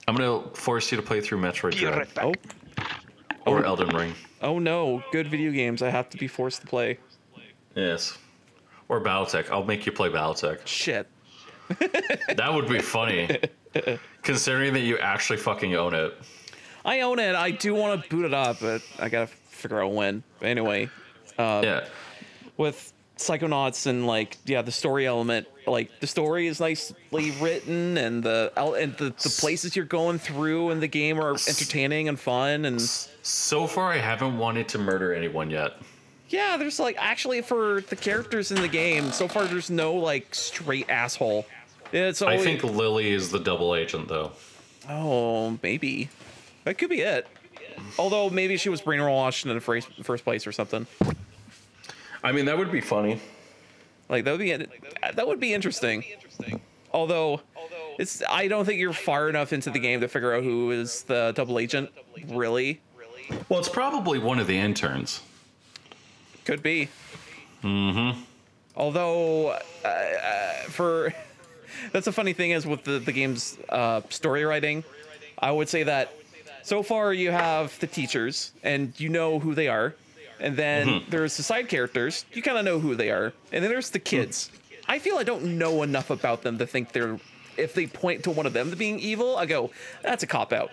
[0.07, 2.35] I'm gonna force you to play through Metroid Be Dread right.
[3.45, 4.13] Oh, or Elden Ring.
[4.41, 5.03] oh no!
[5.11, 5.81] Good video games.
[5.81, 6.97] I have to be forced to play.
[7.75, 8.17] Yes,
[8.87, 9.51] or BattleTech.
[9.51, 10.65] I'll make you play BattleTech.
[10.65, 11.07] Shit.
[12.35, 13.39] That would be funny,
[14.23, 16.13] considering that you actually fucking own it.
[16.85, 17.35] I own it.
[17.35, 20.23] I do want to boot it up, but I gotta figure out when.
[20.39, 20.89] But anyway,
[21.37, 21.87] um, yeah,
[22.57, 28.23] with Psychonauts and like yeah, the story element, like the story is nicely written, and
[28.23, 32.65] the and the, the places you're going through in the game are entertaining and fun,
[32.65, 35.73] and so far I haven't wanted to murder anyone yet.
[36.29, 40.33] yeah, there's like actually for the characters in the game, so far there's no like
[40.33, 41.45] straight asshole.
[41.91, 44.31] It's I think Lily is the double agent, though.
[44.89, 46.09] oh maybe
[46.65, 47.27] that could be it.
[47.99, 50.87] Although maybe she was brainwashed in the first first place or something.
[52.23, 53.21] I mean, that would be funny.
[54.09, 54.51] Like that would be
[55.15, 56.03] that would be interesting.
[56.93, 57.41] Although
[57.99, 61.03] it's I don't think you're far enough into the game to figure out who is
[61.03, 61.91] the double agent.
[62.27, 62.81] Really,
[63.49, 65.21] Well, it's probably one of the interns.
[66.45, 66.89] could be.
[67.63, 68.19] Mm-hmm.
[68.75, 71.13] Although uh, uh, for
[71.91, 74.83] that's the funny thing is with the the game's uh, story writing,
[75.39, 76.13] I would say that
[76.63, 79.95] so far you have the teachers and you know who they are,
[80.39, 82.25] and then there's the side characters.
[82.33, 84.51] You kind of know who they are, and then there's the kids.
[84.87, 87.19] I feel I don't know enough about them to think they're.
[87.57, 89.71] If they point to one of them to being evil, I go,
[90.03, 90.71] that's a cop out.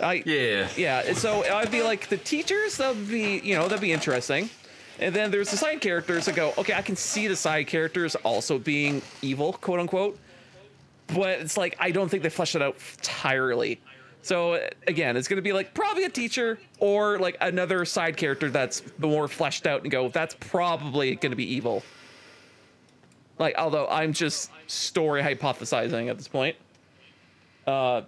[0.00, 0.68] I Yeah.
[0.76, 1.12] yeah.
[1.12, 2.78] So I'd be like the teachers.
[2.78, 4.48] That'd be you know that'd be interesting.
[4.98, 8.14] And then there's the side characters that go, okay, I can see the side characters
[8.16, 10.18] also being evil, quote unquote.
[11.14, 13.80] But it's like I don't think they fleshed it out entirely.
[14.22, 18.82] So again, it's gonna be like probably a teacher or like another side character that's
[18.98, 21.82] more fleshed out and go, that's probably gonna be evil.
[23.38, 26.56] Like, although I'm just story hypothesizing at this point.
[27.66, 28.02] Uh,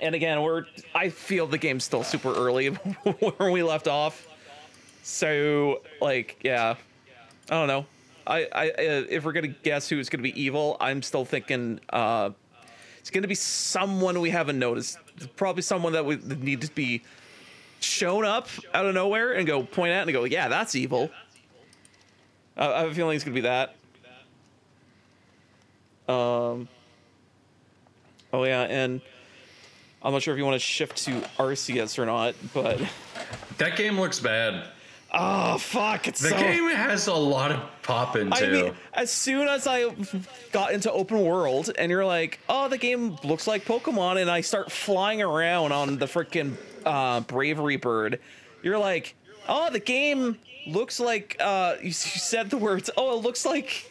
[0.00, 2.68] and again, we're I feel the game's still super early
[3.36, 4.26] where we left off.
[5.02, 6.74] So like, yeah,
[7.50, 7.86] I don't know.
[8.28, 12.30] I, I uh, if we're gonna guess who's gonna be evil, I'm still thinking uh,
[12.98, 14.98] it's gonna be someone we haven't noticed.
[15.36, 17.02] Probably someone that we need to be
[17.80, 21.10] shown up out of nowhere and go point at and go, yeah, that's evil.
[22.56, 23.74] I have a feeling it's gonna be that.
[26.08, 26.68] Um.
[28.32, 29.00] Oh yeah, and
[30.02, 32.80] I'm not sure if you want to shift to Arceus or not, but
[33.58, 34.68] That game looks bad.
[35.10, 36.36] Oh fuck, it's The so.
[36.36, 38.36] game has a lot of pop into.
[38.36, 39.90] I mean, as soon as I
[40.52, 44.42] got into open world, and you're like, "Oh, the game looks like Pokemon," and I
[44.42, 48.20] start flying around on the freaking uh, Braviary Bird,
[48.62, 49.14] you're like,
[49.48, 52.90] "Oh, the game looks like." Uh, you, you said the words.
[52.94, 53.90] Oh, it looks like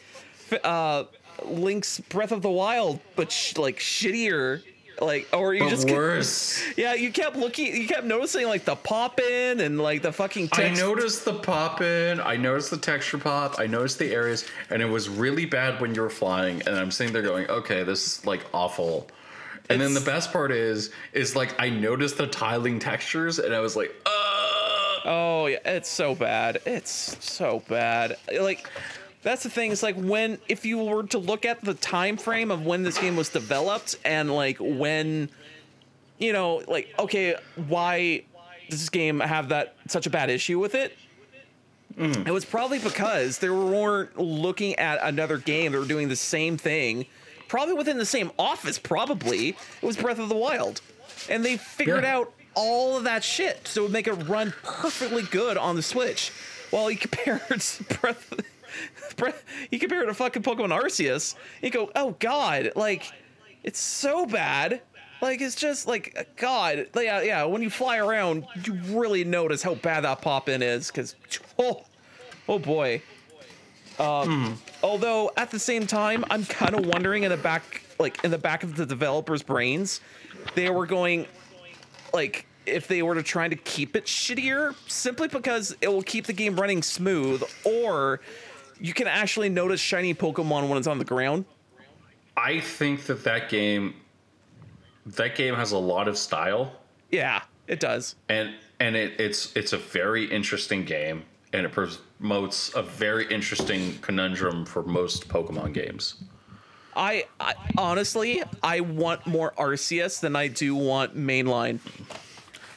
[0.64, 1.06] uh,
[1.46, 4.62] Link's Breath of the Wild, but sh- like shittier.
[5.00, 8.76] Like, or you but just kept- yeah, you kept looking, you kept noticing like the
[8.76, 10.50] pop in and like the fucking.
[10.54, 14.82] I noticed the pop in, I noticed the texture pop, I noticed the areas, and
[14.82, 16.62] it was really bad when you were flying.
[16.68, 19.08] And I'm sitting there going, okay, this is like awful.
[19.70, 23.60] And then the best part is, is like I noticed the tiling textures, and I
[23.60, 24.10] was like, uh
[25.06, 26.60] Oh yeah, it's so bad.
[26.66, 28.18] It's so bad.
[28.42, 28.70] Like
[29.24, 29.72] that's the thing.
[29.72, 32.98] It's like when if you were to look at the time frame of when this
[32.98, 35.30] game was developed and like when
[36.18, 37.36] you know, like okay,
[37.68, 38.24] why
[38.70, 40.98] does this game have that such a bad issue with it?
[41.98, 42.28] Mm.
[42.28, 45.72] It was probably because they weren't looking at another game.
[45.72, 47.06] They were doing the same thing,
[47.48, 48.78] probably within the same office.
[48.78, 50.82] Probably it was Breath of the Wild,
[51.30, 52.18] and they figured Yeah.
[52.18, 55.82] out all of that shit so it would make it run perfectly good on the
[55.82, 56.32] Switch.
[56.72, 58.57] While you compare it to Breath, Breath
[59.72, 63.12] you compare it to fucking Pokemon Arceus, you go, oh god, like
[63.64, 64.82] it's so bad.
[65.22, 67.44] Like it's just like God, yeah, yeah.
[67.44, 71.16] When you fly around, you really notice how bad that pop in is, because
[71.60, 71.84] oh,
[72.48, 73.02] oh boy.
[74.00, 78.32] Um, Although at the same time, I'm kind of wondering in the back, like in
[78.32, 80.02] the back of the developers' brains,
[80.54, 81.26] they were going,
[82.14, 86.26] like, if they were to try to keep it shittier, simply because it will keep
[86.26, 88.20] the game running smooth, or
[88.80, 91.46] you can actually notice shiny Pokemon when it's on the ground.
[92.36, 93.96] I think that that game,
[95.06, 96.72] that game has a lot of style,
[97.12, 98.16] Yeah, it does.
[98.30, 103.98] and and it, it's it's a very interesting game, and it promotes a very interesting
[104.02, 106.16] conundrum for most Pokemon games.
[106.96, 111.80] I, I honestly, I want more Arceus than I do want mainline.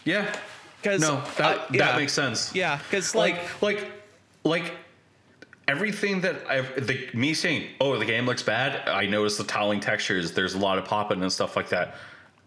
[0.05, 0.35] Yeah,
[0.81, 2.55] Because no, that that makes sense.
[2.55, 3.91] Yeah, because like, like
[4.45, 4.73] like like
[5.71, 8.89] everything that I've the me saying, oh, the game looks bad.
[8.89, 10.33] I noticed the tiling textures.
[10.33, 11.95] There's a lot of popping and stuff like that.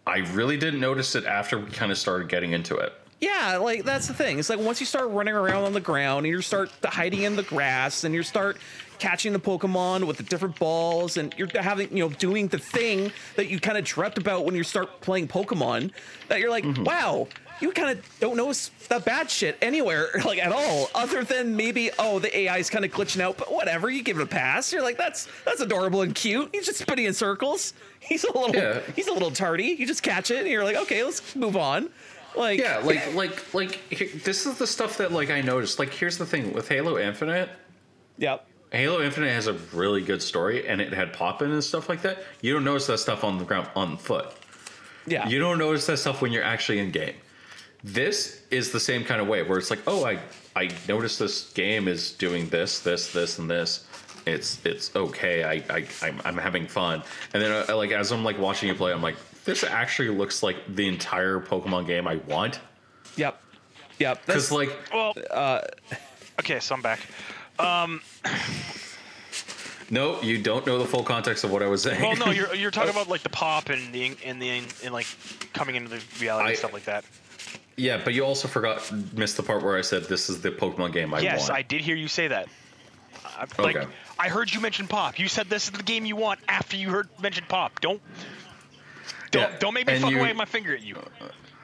[0.06, 2.92] I really didn't notice it after we kind of started getting into it.
[3.20, 4.38] yeah, like that's the thing.
[4.38, 7.36] It's like once you start running around on the ground and you start hiding in
[7.36, 8.58] the grass and you start
[8.98, 13.10] catching the Pokemon with the different balls and you're having you know doing the thing
[13.36, 15.92] that you kind of dreamt about when you start playing Pokemon,
[16.28, 16.84] that you're like, mm-hmm.
[16.84, 17.26] wow.
[17.60, 21.90] You kind of don't notice the bad shit anywhere, like at all, other than maybe
[21.98, 24.72] oh the AI is kind of glitching out, but whatever, you give it a pass.
[24.72, 26.50] You're like that's that's adorable and cute.
[26.52, 27.74] He's just spinning in circles.
[28.00, 28.80] He's a little Yeah.
[28.94, 29.76] he's a little tardy.
[29.78, 31.88] You just catch it and you're like okay, let's move on.
[32.36, 35.78] Like Yeah, like like like here- this is the stuff that like I noticed.
[35.78, 37.48] Like here's the thing with Halo Infinite.
[38.18, 38.46] Yep.
[38.72, 42.18] Halo Infinite has a really good story, and it had pop-in and stuff like that.
[42.42, 44.26] You don't notice that stuff on the ground on foot.
[45.06, 45.28] Yeah.
[45.28, 47.14] You don't notice that stuff when you're actually in game.
[47.84, 50.18] This is the same kind of way where it's like, oh, I
[50.56, 53.86] I noticed this game is doing this, this, this, and this.
[54.24, 55.44] It's it's okay.
[55.44, 57.02] I I I'm, I'm having fun.
[57.34, 60.42] And then uh, like as I'm like watching you play, I'm like, this actually looks
[60.42, 62.58] like the entire Pokemon game I want.
[63.16, 63.38] Yep.
[63.98, 64.26] Yep.
[64.26, 65.62] Because That's like Well,
[66.40, 67.00] okay, so I'm back.
[67.58, 68.00] Um,
[69.90, 72.00] no, you don't know the full context of what I was saying.
[72.00, 75.06] Well, no, you're you're talking about like the pop and the and the and like
[75.52, 77.04] coming into the reality I- and stuff like that.
[77.76, 80.92] Yeah, but you also forgot missed the part where I said this is the Pokemon
[80.92, 81.48] game I yes, want.
[81.48, 82.48] Yes, I did hear you say that.
[83.24, 83.86] I, like Okay.
[84.18, 85.18] I heard you mention pop.
[85.18, 87.80] You said this is the game you want after you heard mention pop.
[87.80, 88.00] Don't
[89.30, 90.96] don't Yeah, don't make me and fucking you- wave my finger at you.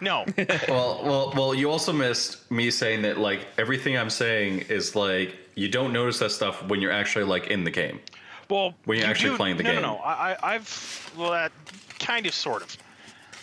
[0.00, 0.24] No.
[0.68, 1.54] Well, well, well.
[1.54, 6.18] You also missed me saying that like everything I'm saying is like you don't notice
[6.20, 8.00] that stuff when you're actually like in the game.
[8.48, 9.82] Well, When you're you actually do- playing the no, game.
[9.82, 11.52] No, no, I, I- I've well, that
[12.00, 12.76] kind of, sort of.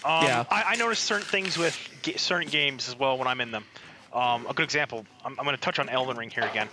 [0.04, 0.44] Um, Yeah.
[0.50, 3.66] I, I notice certain things with ga- certain games as well when I'm in them.
[4.14, 5.06] Um, a good example.
[5.26, 6.68] I'm, I'm going to touch on Elden Ring here again.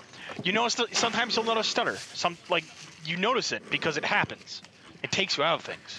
[0.44, 1.96] You notice that sometimes you'll notice stutter.
[2.14, 2.64] Some like
[3.04, 4.62] you notice it because it happens.
[5.02, 5.98] It takes you out of things.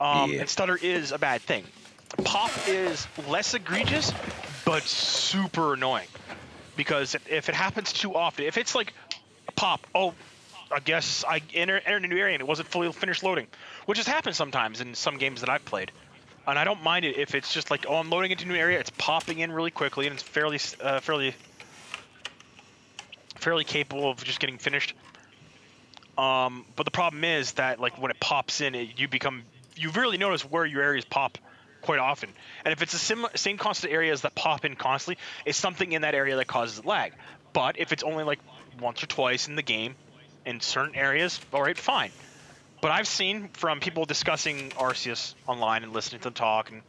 [0.00, 0.40] Um, Yeah.
[0.40, 1.64] And stutter is a bad thing.
[2.24, 4.12] Pop is less egregious,
[4.64, 6.08] but super annoying
[6.76, 8.92] because if- if it happens too often, if it's like
[9.56, 10.14] pop, oh,
[10.70, 13.46] I guess I enter, entered a new area and it wasn't fully finished loading,
[13.86, 15.90] which has happened sometimes in some games that I've played.
[16.46, 18.54] And I don't mind it if it's just like, oh, I'm loading into a new
[18.54, 21.34] area, it's popping in really quickly, and it's fairly, uh, fairly,
[23.36, 24.94] fairly capable of just getting finished.
[26.16, 29.42] Um, but the problem is that like when it pops in, it, you become,
[29.76, 31.38] you really notice where your areas pop
[31.82, 32.30] quite often.
[32.64, 36.02] And if it's the sim- same constant areas that pop in constantly, it's something in
[36.02, 37.12] that area that causes lag.
[37.52, 38.40] But if it's only like
[38.80, 39.94] once or twice in the game,
[40.44, 42.10] in certain areas, all right, fine.
[42.86, 46.82] But I've seen from people discussing Arceus online and listening to them talk and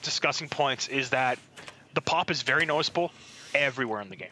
[0.00, 1.38] discussing points is that
[1.92, 3.12] the pop is very noticeable
[3.54, 4.30] everywhere in the game.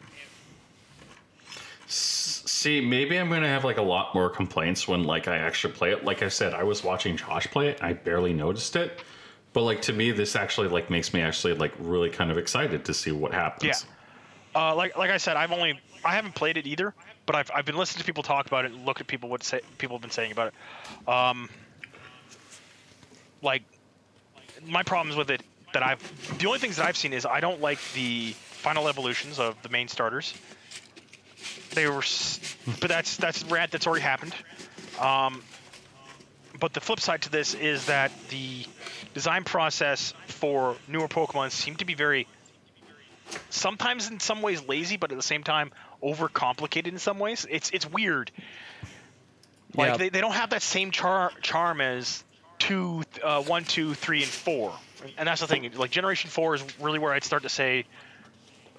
[1.85, 5.91] See, maybe I'm gonna have like a lot more complaints when like I actually play
[5.91, 6.03] it.
[6.03, 7.83] Like I said, I was watching Josh play it.
[7.83, 9.03] I barely noticed it,
[9.53, 12.85] but like to me, this actually like makes me actually like really kind of excited
[12.85, 13.85] to see what happens.
[14.55, 14.71] Yeah.
[14.71, 17.65] Uh, like like I said, I've only I haven't played it either, but I've, I've
[17.65, 20.01] been listening to people talk about it and look at people what say, people have
[20.01, 21.09] been saying about it.
[21.09, 21.49] Um,
[23.41, 23.63] like
[24.65, 25.41] my problems with it
[25.73, 29.39] that I've the only things that I've seen is I don't like the final evolutions
[29.39, 30.33] of the main starters.
[31.71, 32.03] They were,
[32.79, 34.35] but that's that's rant that's already happened.
[34.99, 35.41] Um,
[36.59, 38.65] but the flip side to this is that the
[39.13, 42.27] design process for newer Pokemon seem to be very
[43.49, 45.71] sometimes in some ways lazy, but at the same time
[46.03, 47.45] overcomplicated in some ways.
[47.49, 48.31] It's it's weird.
[49.75, 49.97] Like Yeah.
[49.97, 52.23] they, they don't have that same char- charm as
[52.59, 54.73] two, uh, one, two, three, and four.
[55.17, 55.71] And that's the thing.
[55.75, 57.85] Like Generation Four is really where I'd start to say.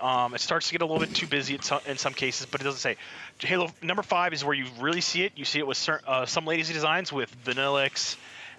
[0.01, 2.47] Um, it starts to get a little bit too busy in some, in some cases,
[2.47, 2.97] but it doesn't say.
[3.39, 5.33] Halo number five is where you really see it.
[5.37, 8.17] You see it with cer- uh, some lazy designs with Vanilluxe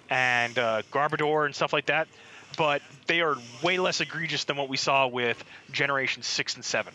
[0.08, 2.08] and uh, Garbodor and stuff like that,
[2.56, 6.94] but they are way less egregious than what we saw with Generation six and seven,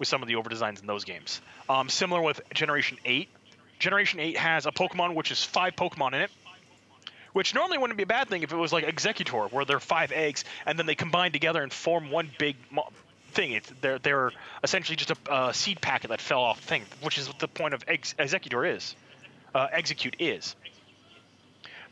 [0.00, 1.40] with some of the over designs in those games.
[1.68, 3.28] Um, similar with Generation eight.
[3.78, 6.30] Generation eight has a Pokemon which is five Pokemon in it,
[7.32, 9.80] which normally wouldn't be a bad thing if it was like Exeggutor, where there are
[9.80, 12.88] five eggs and then they combine together and form one big mo-
[13.32, 13.52] thing.
[13.52, 14.32] It's they're they're
[14.64, 17.84] essentially just a seed packet that fell off thing, which is what the point of
[17.86, 18.96] ex- Exeggutor is.
[19.54, 20.56] Uh, Exeggcute is.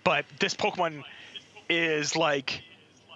[0.03, 1.05] But this Pokemon
[1.69, 2.63] is like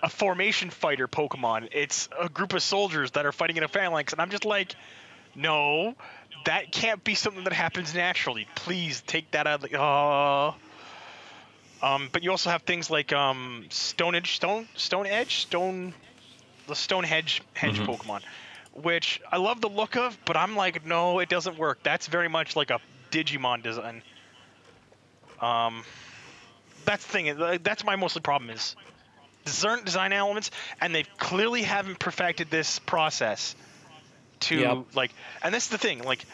[0.02, 1.68] a formation fighter Pokemon.
[1.72, 4.74] It's a group of soldiers that are fighting in a phalanx, and I'm just like,
[5.34, 5.94] no,
[6.44, 8.46] that can't be something that happens naturally.
[8.54, 9.62] Please take that out.
[9.62, 10.54] Of the, oh.
[11.82, 15.94] Um, but you also have things like um, Stone Edge, Stone Stone Edge, Stone,
[16.68, 18.22] the Stone Hedge Hedge Pokemon,
[18.72, 21.78] which I love the look of, but I'm like, no, it doesn't work.
[21.82, 22.80] That's very much like a
[23.10, 24.02] Digimon design.
[25.40, 25.82] Um,
[26.84, 27.30] that's the thing.
[27.30, 28.76] uh, That's my mostly problem is
[29.50, 33.54] certain design elements, and they clearly haven't perfected this process
[34.40, 34.78] to Yep.
[34.94, 35.12] like.
[35.42, 36.24] And this is the thing, like.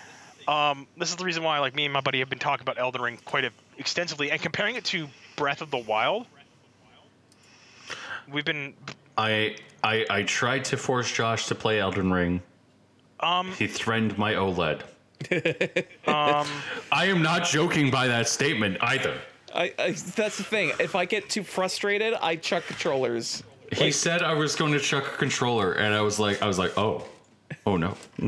[0.47, 2.79] Um, this is the reason why, like me and my buddy have been talking about
[2.79, 5.07] Elden Ring quite a, extensively, and comparing it to
[5.37, 6.27] Breath of the Wild.
[8.33, 8.73] We've been
[9.17, 12.43] I I I tried to force Josh to play Elden Ring.
[13.21, 14.83] Um, he threatened my OLED.
[16.07, 16.47] um,
[16.93, 19.19] I am not joking by that statement either.
[19.55, 20.73] I, I that's the thing.
[20.81, 23.43] If I get too frustrated, I chuck controllers.
[23.73, 26.59] He said I was going to chuck a controller, and I was like, I was
[26.59, 27.05] like, oh,
[27.67, 27.97] oh no,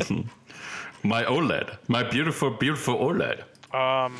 [1.02, 3.42] my OLED, my beautiful, beautiful OLED.
[3.74, 4.16] Um,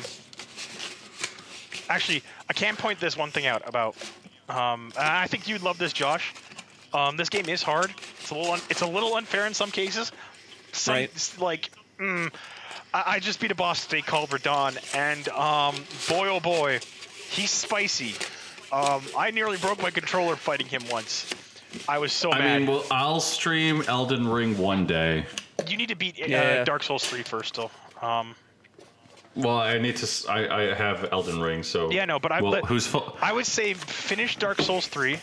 [1.89, 3.95] actually, I can point this one thing out about.
[4.49, 6.33] Um, I think you'd love this, Josh.
[6.93, 7.93] Um, this game is hard.
[8.19, 8.51] It's a little.
[8.51, 10.11] Un- it's a little unfair in some cases.
[10.71, 11.33] Some, Right.
[11.39, 12.33] Like, mm,
[12.93, 15.75] I-, I just beat a boss today called Radahn, and um,
[16.09, 16.79] boy oh boy,
[17.29, 18.15] he's spicy.
[18.71, 21.33] Um, I nearly broke my controller fighting him once.
[21.87, 22.55] I was so I mad.
[22.55, 25.25] I mean, well, I'll stream Elden Ring one day.
[25.67, 26.63] you need to beat uh, Yeah.
[26.63, 27.71] Dark Souls 3 first, still.
[28.01, 28.35] Um,
[29.35, 30.31] Well, I need to.
[30.31, 33.17] I have Elden Ring, so Yeah, no, but I- Well, but- who's full?
[33.21, 35.17] I would say finish Dark Souls 3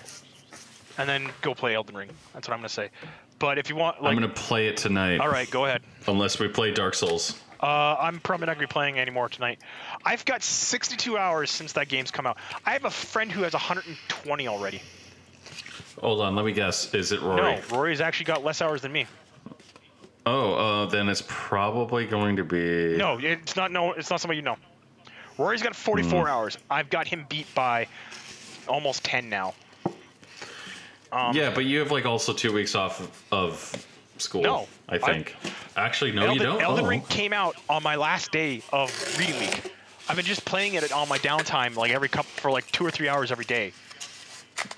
[0.97, 2.09] and then go play Elden Ring.
[2.33, 2.91] That's what I'm going to say.
[3.39, 5.21] But if you want, like, I'm gonna play it tonight.
[5.21, 5.83] all right, go ahead.
[6.09, 7.41] Unless we play Dark Souls.
[7.61, 9.59] Uh, I'm probably not going to be playing anymore tonight.
[10.05, 12.37] I've got 62 hours since that game's come out.
[12.65, 14.81] I have a friend who has 120 already.
[16.01, 16.95] Hold on, let me guess.
[16.95, 17.37] Is it Rory?
[17.37, 19.07] No, Rory's actually got less hours than me.
[20.27, 22.97] Oh, uh, then it's probably going to be.
[22.97, 23.73] No, it's not.
[23.73, 24.57] No, it's not somebody you know.
[25.39, 26.27] Rory's got 44 Hmm.
[26.29, 26.59] hours.
[26.71, 27.87] I've got him beat by
[28.69, 29.55] almost 10 now.
[31.11, 33.87] Um, Yeah, but you have like also two weeks off of, of
[34.21, 34.43] school.
[34.43, 35.35] No, I I- think.
[35.77, 36.61] Actually, no, you don't.
[36.61, 36.89] Elden Oh.
[36.89, 39.73] Ring came out on my last day of reading week.
[40.09, 42.91] I've been just playing it on my downtime, like every couple for like two or
[42.91, 43.73] three hours every day,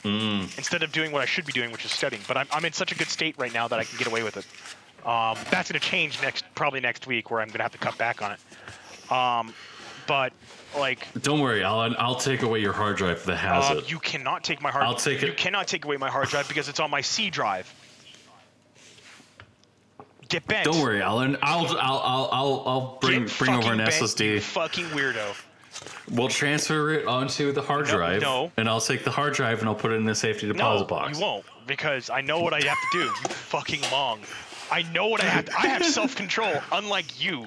[0.02, 0.42] Mm.
[0.58, 2.22] instead of doing what I should be doing, which is studying.
[2.28, 4.22] But I'm, I'm in such a good state right now that I can get away
[4.22, 4.46] with it.
[5.06, 7.78] Um, that's going to change next, probably next week, where I'm going to have to
[7.78, 9.12] cut back on it.
[9.12, 9.54] Um,
[10.06, 10.32] but
[10.76, 11.94] like Don't worry, Alan.
[11.98, 13.90] I'll take away your hard drive that has uh, it.
[13.90, 14.84] you cannot take my hard.
[14.84, 15.36] I'll take You it.
[15.36, 17.72] cannot take away my hard drive because it's on my C drive.
[20.30, 20.64] Get bent.
[20.64, 21.36] Don't worry, Alan.
[21.42, 24.24] I'll I'll I'll I'll, I'll bring Get bring over an bent, SSD.
[24.34, 25.34] You fucking weirdo.
[26.10, 28.22] We'll transfer it onto the hard No, drive.
[28.22, 28.52] no.
[28.56, 30.88] And I'll take the hard drive and I'll put it in the safety No, deposit
[30.88, 31.18] box.
[31.18, 33.04] you won't because I know what I have to do.
[33.04, 34.20] You fucking long.
[34.70, 35.44] I know what I have.
[35.46, 37.46] To, I have self control, unlike you.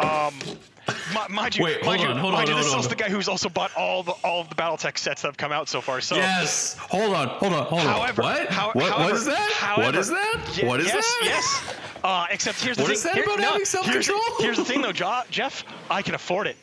[0.00, 0.34] Um,
[1.30, 2.90] mind you, Wait, mind hold you, on, hold mind on, you, this is hold also
[2.90, 2.96] on.
[2.96, 5.52] the guy who's also bought all the all of the BattleTech sets that have come
[5.52, 6.00] out so far.
[6.00, 6.76] So Yes.
[6.78, 7.28] Hold on.
[7.28, 7.64] Hold on.
[7.66, 8.28] Hold However, on.
[8.34, 8.48] What?
[8.48, 8.92] how- what?
[8.92, 9.38] however, what is that?
[9.40, 10.58] what however, is that?
[10.64, 11.26] What is yes, that?
[11.26, 11.74] Yes.
[12.04, 12.96] Uh, except here's the What thing.
[12.96, 14.20] is that here- about no, having self-control?
[14.38, 14.92] Here's, the thing, though,
[15.30, 15.64] Jeff.
[15.90, 16.56] I can afford it.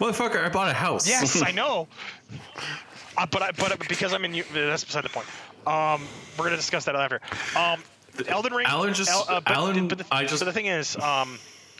[0.00, 1.08] Motherfucker, I bought a house.
[1.08, 1.88] Yes, I know.
[3.18, 5.26] Uh, but I, but because I'm in, U- that's beside the point.
[5.66, 6.06] Um,
[6.38, 7.20] we're gonna discuss that after.
[7.56, 7.82] Um,
[8.28, 8.66] Elden Ring.
[8.66, 11.38] Alan just- El- uh, but, Alan- but the, I just- but the thing is, um,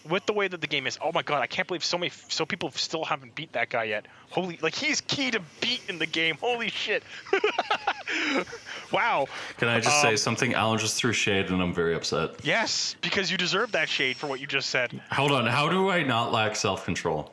[0.08, 2.10] with the way that the game is, oh my god, I can't believe so many,
[2.28, 4.06] so people still haven't beat that guy yet.
[4.30, 6.36] Holy, like he's key to beat in the game.
[6.40, 7.02] Holy shit.
[8.92, 9.26] wow.
[9.58, 10.54] Can I just Um, say something?
[10.54, 12.44] Alan just threw shade and I'm very upset.
[12.44, 15.00] Yes, because you deserve that shade for what you just said.
[15.12, 15.46] Hold on.
[15.46, 17.32] How do I not lack self control?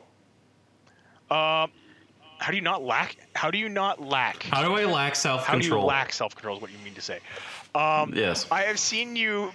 [1.30, 3.16] How do you not lack?
[3.34, 4.44] How do you not lack?
[4.44, 5.60] How do I lack self control?
[5.60, 6.56] How do you lack self-control?
[6.56, 7.18] Is what you mean to say?
[7.74, 8.46] Yes.
[8.50, 9.52] I have seen you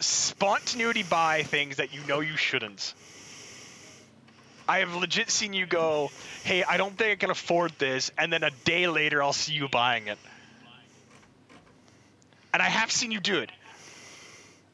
[0.00, 2.94] spontaneity buy things that you know you shouldn't.
[4.68, 6.10] I have legit seen you go,
[6.42, 9.52] "Hey, I don't think I can afford this," and then a day later I'll see
[9.52, 10.18] you buying it.
[12.52, 13.50] And I have seen you do it.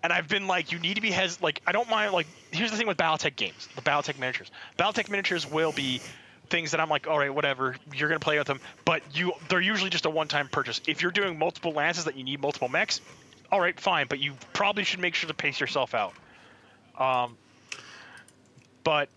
[0.04, 2.70] And I've been like, you need to be hes like I don't mind like here's
[2.70, 4.50] the thing with BattleTech games, the BattleTech miniatures.
[4.78, 6.00] BattleTech miniatures will be
[6.48, 9.60] things that I'm like, all right, whatever, you're gonna play with them, but you they're
[9.60, 10.80] usually just a one-time purchase.
[10.86, 13.00] If you're doing multiple lances that you need multiple mechs,
[13.52, 16.14] all right, fine, but you probably should make sure to pace yourself out.
[16.98, 17.36] Um,
[18.82, 19.08] but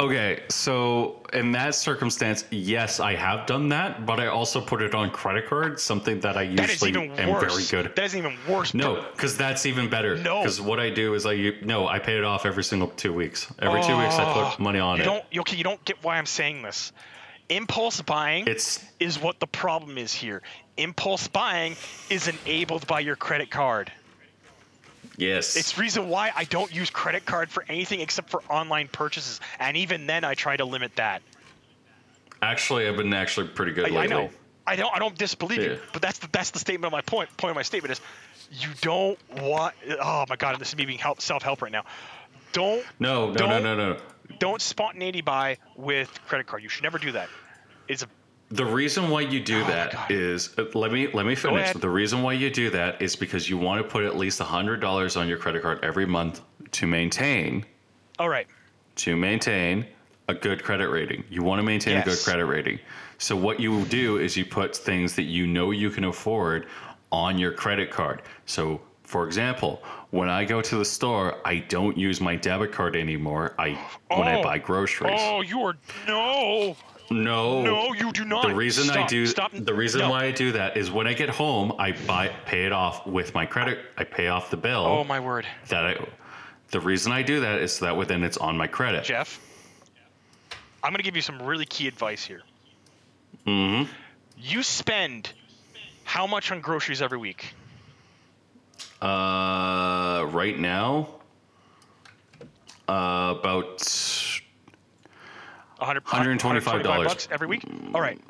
[0.00, 4.94] Okay, so in that circumstance, yes, I have done that, but I also put it
[4.96, 7.68] on credit card, something that I that usually even am worse.
[7.70, 7.94] very good.
[7.94, 8.74] That is even worse.
[8.74, 10.16] No, because that's even better.
[10.16, 10.40] No.
[10.40, 13.46] because what I do is I no, I pay it off every single two weeks.
[13.60, 15.06] Every two weeks, I Oh, put money on you it.
[15.06, 16.90] don't okay you don't get why i'm saying this
[17.56, 20.42] impulse buying It's is what the problem is here.
[20.76, 21.76] Impulse buying
[22.10, 23.90] is enabled by your credit card.
[25.18, 25.56] Yes.
[25.56, 29.76] it's reason why i don't use credit card for anything except for online purchases and
[29.76, 31.20] even then i try to limit that.
[32.40, 34.30] Actually I've been actually pretty good I, I know.
[34.66, 35.76] I don't i don't disbelieve you Yeah.
[35.92, 38.00] but that's the that's the statement of my point Point of my statement is
[38.52, 41.84] you don't want oh my god this is me being help, self-help right now.
[42.52, 43.96] Don't No, no, no, Don't- no, no.
[44.38, 46.62] don't spontaneity buy with credit card.
[46.62, 47.28] You should never do that
[47.92, 48.08] it's a
[48.50, 51.72] The reason why you do Oh that is uh, let me let me finish.
[51.74, 54.80] The reason why you do that is because you want to put at least hundred
[54.80, 56.40] dollars on your credit card every month
[56.72, 57.64] to maintain
[58.18, 58.46] all right
[58.96, 59.86] to maintain
[60.28, 61.24] a good credit rating.
[61.30, 62.78] You want to maintain a good credit rating.
[63.18, 66.66] So what you do is you put things that you know you can afford
[67.10, 68.22] on your credit card.
[68.46, 72.96] So for example, when I go to the store, I don't use my debit card
[72.96, 73.54] anymore.
[73.58, 73.70] I
[74.08, 74.42] when I Oh.
[74.42, 75.20] buy groceries.
[75.22, 75.76] Oh, you are
[76.06, 76.76] no,
[77.10, 77.62] No.
[77.62, 78.48] no, you do not.
[78.48, 79.52] The reason I do stop.
[79.52, 80.10] the reason no.
[80.10, 83.34] why I do that is when I get home, I buy pay it off with
[83.34, 83.78] my credit.
[83.96, 86.06] I pay off the bill Oh my word, that I.
[86.70, 89.04] The reason I do that is so that within it's on my credit.
[89.04, 89.40] Jeff.
[90.82, 92.42] I'm gonna give you some really key advice here.
[93.46, 93.82] hmm
[94.38, 95.32] You spend
[96.04, 97.54] how much on groceries every week?
[99.00, 101.08] Uh, right now,
[102.88, 103.80] uh, about
[105.82, 107.64] 100, $125 bucks every week.
[107.94, 108.20] All right,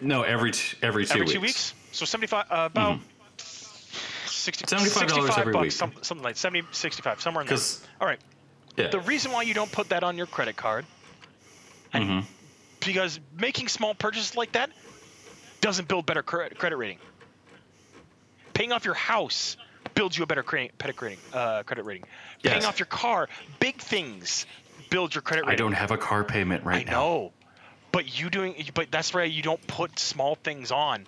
[0.00, 1.32] no every t- every two every weeks.
[1.32, 1.74] two weeks.
[1.92, 2.98] So 75, uh, about
[4.26, 5.72] 60, $75 65 every bucks, week.
[5.72, 7.58] some- something like 70, 65, somewhere in there.
[8.00, 8.20] All right.
[8.76, 8.88] Yeah.
[8.88, 10.84] The reason why you don't put that on your credit card,
[11.94, 12.24] Mhm.
[12.80, 14.70] because making small purchases like that
[15.62, 16.98] doesn't build better cre- credit rating.
[18.52, 19.56] Paying off your house
[19.94, 21.18] builds you a better credit rating.
[21.32, 22.04] Uh, credit rating.
[22.42, 23.28] Paying off your car,
[23.60, 24.44] big things
[24.90, 26.92] build your credit I don't have a car payment I right now.
[26.92, 27.32] I know,
[27.92, 31.06] but you doing, but that's why you don't put small things on.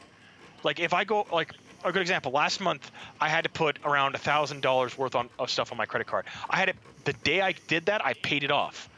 [0.63, 1.55] Like if I go, like
[1.85, 5.31] a good example, last month I had to put around a thousand dollars worth on
[5.39, 6.27] of stuff on my credit card.
[6.49, 8.89] I had it the day I did that, I paid it off.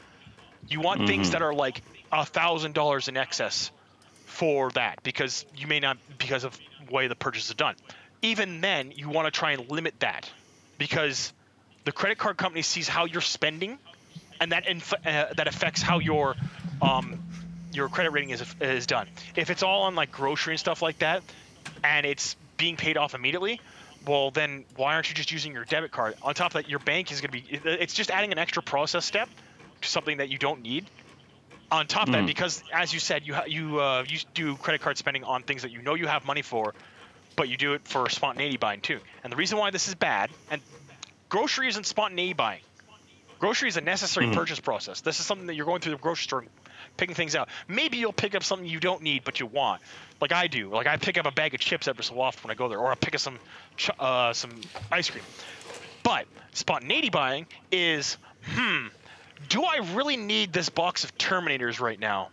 [0.67, 1.31] You want things Mhm.
[1.33, 3.71] that are like a thousand dollars in excess
[4.25, 7.75] for that because you may not because of the way the purchase is done.
[8.21, 10.29] Even then, you want to try and limit that
[10.77, 11.33] because
[11.85, 13.77] the credit card company sees how you're spending,
[14.41, 16.35] and that inf- uh, that affects how your
[16.81, 17.23] um,
[17.71, 19.07] your credit rating is is done.
[19.35, 21.23] If it's all on like grocery and stuff like that,
[21.83, 23.61] and it's being paid off immediately,
[24.05, 26.15] well, then why aren't you just using your debit card?
[26.21, 27.69] On top of that, your bank is going to be.
[27.69, 29.29] It's just adding an extra process step
[29.81, 30.85] to something that you don't need.
[31.71, 32.27] On top of that, Mm.
[32.27, 35.61] because as you said, you ha- you uh, you do credit card spending on things
[35.61, 36.73] that you know you have money for,
[37.37, 38.99] but you do it for spontaneity buying too.
[39.23, 40.61] And the reason why this is bad, and
[41.29, 42.59] grocery isn't spontaneity buying.
[43.41, 44.35] Grocery is a necessary Mhm.
[44.35, 45.01] purchase process.
[45.01, 46.45] This is something that you're going through the grocery store,
[46.95, 47.49] picking things out.
[47.67, 49.81] Maybe you'll pick up something you don't need but you want,
[50.21, 50.69] like I do.
[50.69, 52.77] Like I pick up a bag of chips every so often when I go there,
[52.77, 53.39] or I pick up some
[53.77, 54.51] ch- uh, some
[54.91, 55.23] ice cream.
[56.03, 58.19] But spontaneity buying is,
[58.53, 58.87] hmm,
[59.49, 62.29] do I really need this box of Terminators right now?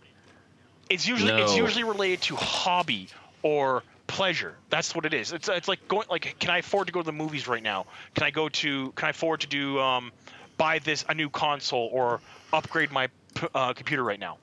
[0.91, 3.09] It's usually it's usually related to hobby
[3.41, 4.55] or pleasure.
[4.69, 5.33] That's what it is.
[5.33, 7.87] It's it's like going like can I afford to go to the movies right now?
[8.13, 10.11] Can I go to can I afford to do um
[10.59, 12.21] buy this a new console or
[12.53, 13.09] upgrade my
[13.55, 14.37] uh, computer right now?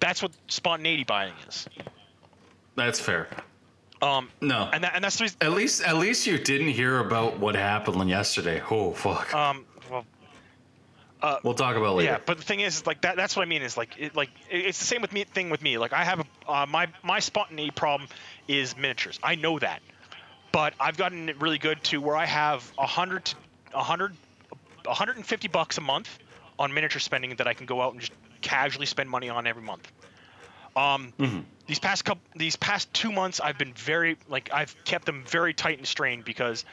[0.00, 1.68] That's what spontaneity buying is.
[2.76, 3.28] That's fair.
[4.00, 4.70] Um No.
[4.72, 7.56] and that, and that's the reason At least, at least you didn't hear about what
[7.56, 8.62] happened yesterday.
[8.70, 9.34] Oh fuck.
[9.34, 10.06] um well
[11.42, 12.12] we'll talk about later.
[12.12, 13.16] Yeah, but the thing is, like that.
[13.16, 13.62] That's what I mean.
[13.62, 15.24] Is like, it, like it's the same with me.
[15.24, 15.78] Thing with me.
[15.78, 18.08] Like I have a uh, my my spontaneity problem
[18.46, 19.18] is miniatures.
[19.22, 19.82] I know that,
[20.52, 23.36] but I've gotten really good to where I have a hundred to
[23.74, 24.14] a hundred,
[24.88, 26.18] a hundred and fifty bucks a month
[26.58, 29.62] on miniature spending that I can go out and just casually spend money on every
[29.62, 29.90] month.
[30.74, 31.44] Um, Mhm.
[31.66, 35.54] these past couple, these past two months, I've been very like I've kept them very
[35.54, 36.64] tight and strained because,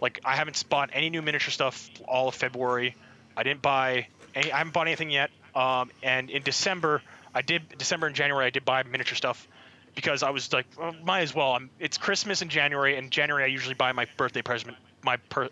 [0.00, 2.94] like, I haven't bought any new miniature stuff all of February.
[3.36, 4.52] I didn't buy any.
[4.52, 5.30] I haven't bought anything yet.
[5.54, 7.02] Um, and in December,
[7.34, 9.48] I did December and January, I did buy miniature stuff
[9.94, 11.52] because I was like, well, might as well.
[11.54, 15.48] I'm, it's Christmas in January, and January I usually buy my birthday present, my per,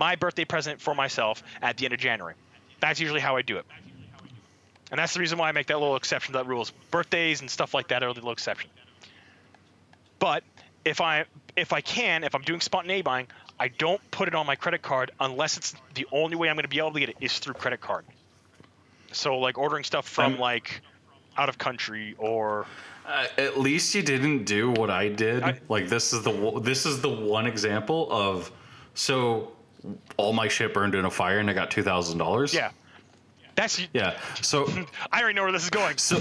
[0.00, 2.34] my birthday present for myself at the end of January.
[2.80, 3.66] That's usually how I do it.
[4.90, 6.72] And that's the reason why I make that little exception to that rules.
[6.90, 8.70] Birthdays and stuff like that are the little exception.
[10.18, 10.42] But
[10.84, 13.26] if I if I can, if I'm doing spontaneity buying,
[13.60, 16.62] I don't put it on my credit card unless it's the only way I'm going
[16.64, 18.04] to be able to get it is through credit card.
[19.12, 20.80] So like ordering stuff from like
[21.36, 22.66] out of country or
[23.06, 25.42] Uh, at least you didn't do what I did.
[25.42, 28.50] I- like this is the this is the one example of
[28.94, 29.52] so
[30.16, 32.54] all my shit burned in a fire and I got two thousand dollars.
[32.54, 32.70] yeah.
[33.56, 34.18] That's Yeah.
[34.40, 34.68] So
[35.12, 35.98] I already know where this is going.
[35.98, 36.20] so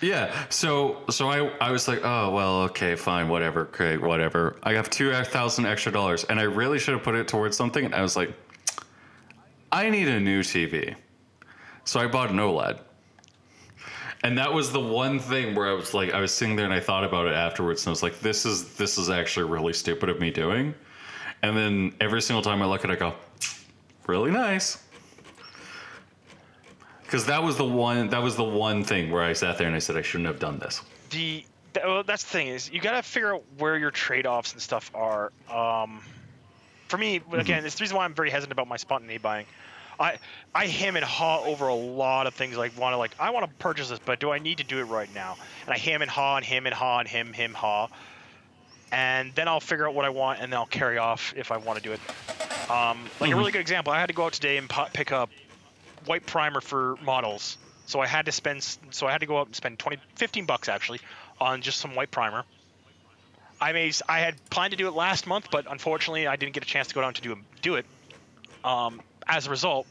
[0.00, 0.34] yeah.
[0.48, 4.56] So so I I was like, oh well, okay, fine, whatever, great, whatever.
[4.62, 7.84] I have two thousand extra dollars, and I really should have put it towards something.
[7.84, 8.34] And I was like,
[9.72, 10.94] I need a new TV,
[11.84, 12.80] so I bought an OLED.
[14.24, 16.74] And that was the one thing where I was like, I was sitting there and
[16.74, 19.72] I thought about it afterwards, and I was like, this is this is actually really
[19.72, 20.74] stupid of me doing.
[21.42, 23.14] And then every single time I look at it, I go,
[24.06, 24.82] really nice.
[27.02, 29.74] Because that was the one that was the one thing where I sat there and
[29.74, 30.82] I said I shouldn't have done this.
[31.10, 34.52] the th- well, that's the thing is you got to figure out where your trade-offs
[34.52, 35.32] and stuff are.
[35.50, 36.02] Um,
[36.88, 39.46] for me, again, it's the reason why I'm very hesitant about my spontaneity buying.
[40.00, 40.18] I
[40.54, 42.56] I hem and haw over a lot of things.
[42.56, 44.78] Like want to like I want to purchase this, but do I need to do
[44.78, 45.36] it right now?
[45.64, 47.88] And I hem and haw and hem and haw and hem hem haw,
[48.92, 51.56] and then I'll figure out what I want and then I'll carry off if I
[51.58, 52.00] want to do it.
[52.70, 55.12] Um, like a really good example, I had to go out today and pu- pick
[55.12, 55.30] up
[56.04, 57.56] white primer for models.
[57.86, 60.44] So I had to spend so I had to go out and spend 20 15
[60.44, 61.00] bucks actually
[61.40, 62.44] on just some white primer.
[63.60, 66.62] I may I had planned to do it last month, but unfortunately I didn't get
[66.62, 67.86] a chance to go down to do do it.
[68.64, 69.86] Um, as a result,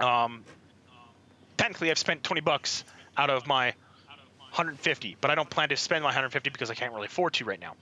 [0.00, 0.44] um,
[1.56, 2.84] technically I've spent 20 bucks
[3.16, 3.74] out of my
[4.50, 7.44] 150, but I don't plan to spend my 150 because I can't really afford to
[7.44, 7.74] right now.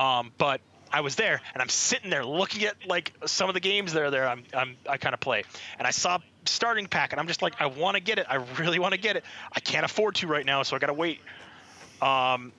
[0.00, 0.60] Um, but
[0.92, 4.02] I was there and I'm sitting there looking at like some of the games that
[4.02, 4.26] are there.
[4.26, 5.44] I'm, I'm I kind of play,
[5.78, 8.26] and I saw starting pack, and I'm just like, I want to get it.
[8.28, 9.24] I really want to get it.
[9.52, 11.20] I can't afford to right now, so I gotta wait.
[12.00, 12.52] Um,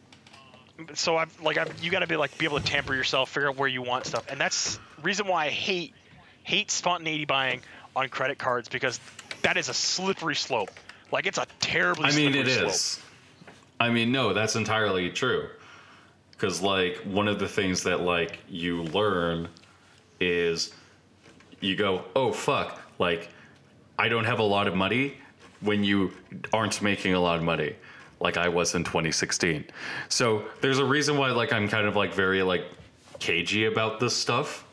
[0.93, 3.57] so I've like I've, you gotta be like be able to tamper yourself, figure out
[3.57, 5.93] where you want stuff, and that's reason why I hate
[6.43, 7.61] hate spontaneity buying
[7.95, 8.99] on credit cards because
[9.41, 10.71] that is a slippery slope.
[11.11, 12.05] Like it's a terribly.
[12.05, 12.99] I mean, it slippery is.
[13.79, 15.49] I mean, no, that's entirely true.
[16.31, 19.47] Because like one of the things that like you learn
[20.19, 20.73] is
[21.61, 23.29] you go, oh fuck, like
[23.97, 25.17] I don't have a lot of money
[25.61, 26.11] when you
[26.53, 27.75] aren't making a lot of money,
[28.19, 29.65] like I was in 2016.
[30.07, 32.65] So there's a reason why like I'm kind of like very like
[33.19, 34.65] cagey about this stuff.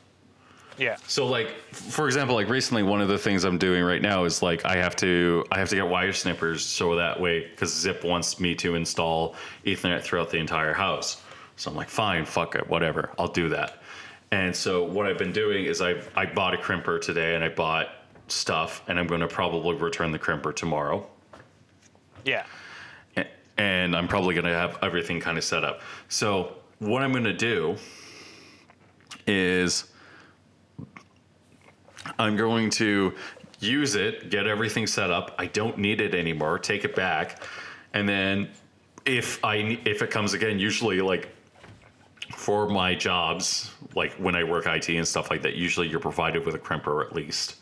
[0.79, 0.97] Yeah.
[1.07, 4.43] So like for example, like recently one of the things I'm doing right now is
[4.43, 8.05] like I have to I have to get wire snippers so that way cuz Zip
[8.05, 11.22] wants me to install ethernet throughout the entire house.
[11.57, 13.11] So I'm like fine, fuck it, whatever.
[13.18, 13.83] I'll do that.
[14.31, 17.49] And so what I've been doing is I I bought a crimper today and I
[17.49, 17.89] bought
[18.29, 21.07] stuff and I'm going to probably return the crimper tomorrow.
[22.24, 22.45] Yeah.
[23.59, 25.81] And I'm probably going to have everything kind of set up.
[26.09, 27.77] So what I'm going to do
[29.27, 29.85] is
[32.19, 33.14] I'm going to
[33.61, 35.35] use it, get everything set up.
[35.39, 36.59] I don't need it anymore.
[36.59, 37.43] Take it back,
[37.95, 38.51] and then
[39.05, 41.29] if I if it comes again, usually like
[42.35, 46.45] for my jobs, like when I work IT and stuff like that, usually you're provided
[46.45, 47.57] with a crimper at least.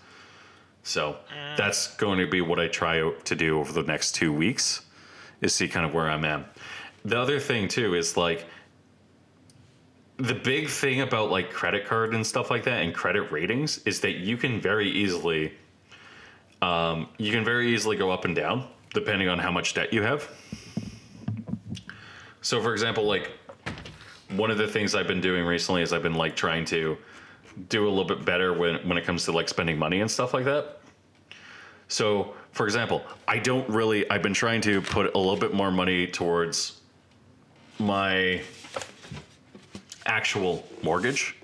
[0.82, 1.56] So mm.
[1.56, 4.82] that's going to be what I try to do over the next two weeks,
[5.40, 6.56] is see kind of where I'm at.
[7.04, 8.46] The other thing too is like
[10.18, 14.00] the big thing about like credit card and stuff like that and credit ratings is
[14.00, 15.52] that you can very easily
[16.62, 20.02] um, you can very easily go up and down depending on how much debt you
[20.02, 20.30] have.
[22.42, 23.32] So for example like
[24.30, 26.96] one of the things i've been doing recently is i've been like trying to
[27.68, 30.34] do a little bit better when when it comes to like spending money and stuff
[30.34, 30.80] like that.
[31.88, 35.70] So for example i don't really i've been trying to put a little bit more
[35.70, 36.80] money towards
[37.78, 38.42] my
[40.06, 41.36] actual mortgage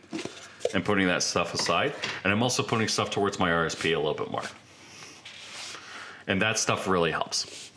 [0.75, 1.93] and putting that stuff aside.
[2.25, 4.43] And I'm also putting stuff towards my RSP a little bit more.
[6.27, 7.71] And that stuff really helps.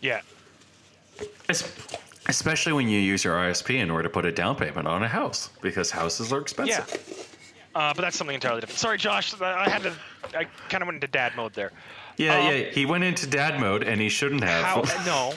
[0.00, 0.20] Yeah.
[1.48, 1.72] Es-
[2.28, 5.08] Especially when you use your RSP in order to put a down payment on a
[5.08, 6.42] house because houses are Yeah.
[6.42, 7.28] expensive.
[7.76, 8.80] Uh, but that's something entirely different.
[8.80, 9.32] Sorry, Josh.
[9.40, 9.92] I had to.
[10.36, 11.70] I kind of went into dad mode there.
[12.16, 12.64] Yeah, Um, yeah.
[12.70, 14.64] He went into dad mode and he shouldn't have.
[14.88, 15.04] How?
[15.06, 15.34] no,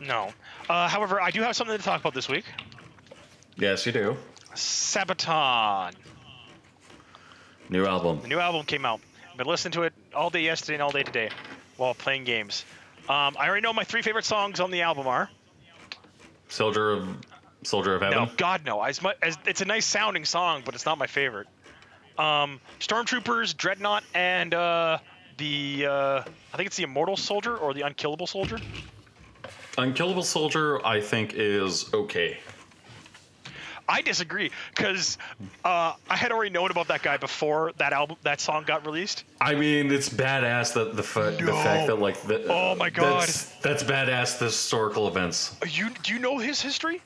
[0.00, 0.32] no.
[0.68, 2.44] Uh, however, I do have something to talk about this week.
[3.56, 4.16] Yes, you do.
[4.54, 5.94] Sabaton.
[7.68, 8.20] New album.
[8.20, 9.00] The new album came out.
[9.30, 11.30] I've been listening to it all day yesterday and all day today
[11.76, 12.64] while playing games.
[13.08, 15.30] Um, I already know my three favorite songs on the album are.
[16.48, 17.16] Soldier of
[17.62, 18.18] Soldier of Heaven.
[18.18, 18.82] No, God no.
[18.82, 21.46] As much as it's a nice sounding song, but it's not my favorite.
[22.18, 24.98] Um, Stormtroopers, Dreadnought, and uh,
[25.38, 26.22] the uh,
[26.52, 28.58] I think it's the Immortal Soldier or the Unkillable Soldier.
[29.78, 32.38] Unkillable Soldier, I think, is okay.
[33.88, 35.18] I disagree because
[35.64, 39.24] uh, I had already known about that guy before that album, that song got released.
[39.40, 43.22] I mean, it's badass that the fa- the fact that like the, Oh my God.
[43.22, 44.38] that's, that's badass.
[44.38, 45.56] The historical events.
[45.68, 47.02] You do you know his history?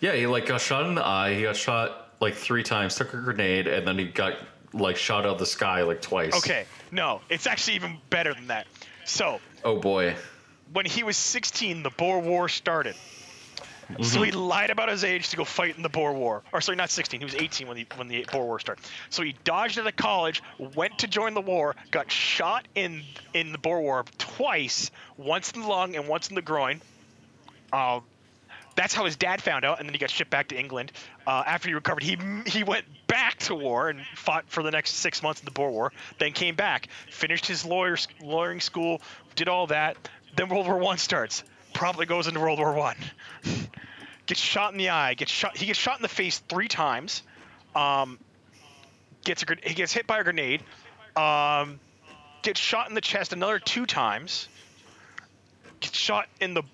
[0.00, 1.34] Yeah, he like got shot in the eye.
[1.34, 2.94] He got shot like three times.
[2.94, 4.34] Took a grenade, and then he got
[4.72, 6.34] like shot out of the sky like twice.
[6.36, 8.66] Okay, no, it's actually even better than that.
[9.04, 10.14] So Oh boy.
[10.72, 12.94] when he was 16, the Boer War started.
[14.02, 16.42] So he lied about his age to go fight in the Boer War.
[16.52, 17.20] Or sorry, not 16.
[17.20, 18.84] He was 18 when the when the Boer War started.
[19.08, 23.52] So he dodged out of college, went to join the war, got shot in in
[23.52, 26.80] the Boer War twice, once in the lung and once in the groin.
[27.72, 28.00] Uh,
[28.76, 30.92] that's how his dad found out, and then he got shipped back to England.
[31.26, 32.16] Uh, after he recovered, he
[32.46, 35.70] he went back to war and fought for the next six months in the Boer
[35.70, 35.92] War.
[36.18, 39.00] Then came back, finished his lawyer lawyering school,
[39.34, 39.96] did all that.
[40.36, 41.42] Then World War One starts.
[41.78, 42.96] Probably goes into World War One.
[44.26, 45.14] gets shot in the eye.
[45.14, 45.56] Gets shot.
[45.56, 47.22] He gets shot in the face three times.
[47.72, 48.18] Um,
[49.24, 50.64] gets a he gets hit by a grenade.
[51.14, 51.78] Um,
[52.42, 54.48] gets shot in the chest another two times.
[55.78, 56.64] Gets shot in the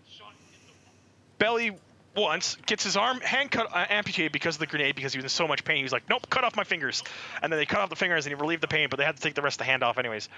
[1.37, 1.73] belly
[2.17, 5.25] once, gets his arm hand cut uh, amputated because of the grenade because he was
[5.25, 5.77] in so much pain.
[5.77, 7.03] He was like, "Nope, cut off my fingers,"
[7.43, 9.17] and then they cut off the fingers and he relieved the pain, but they had
[9.17, 10.31] to take the rest of the hand off anyways.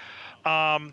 [0.45, 0.93] Um,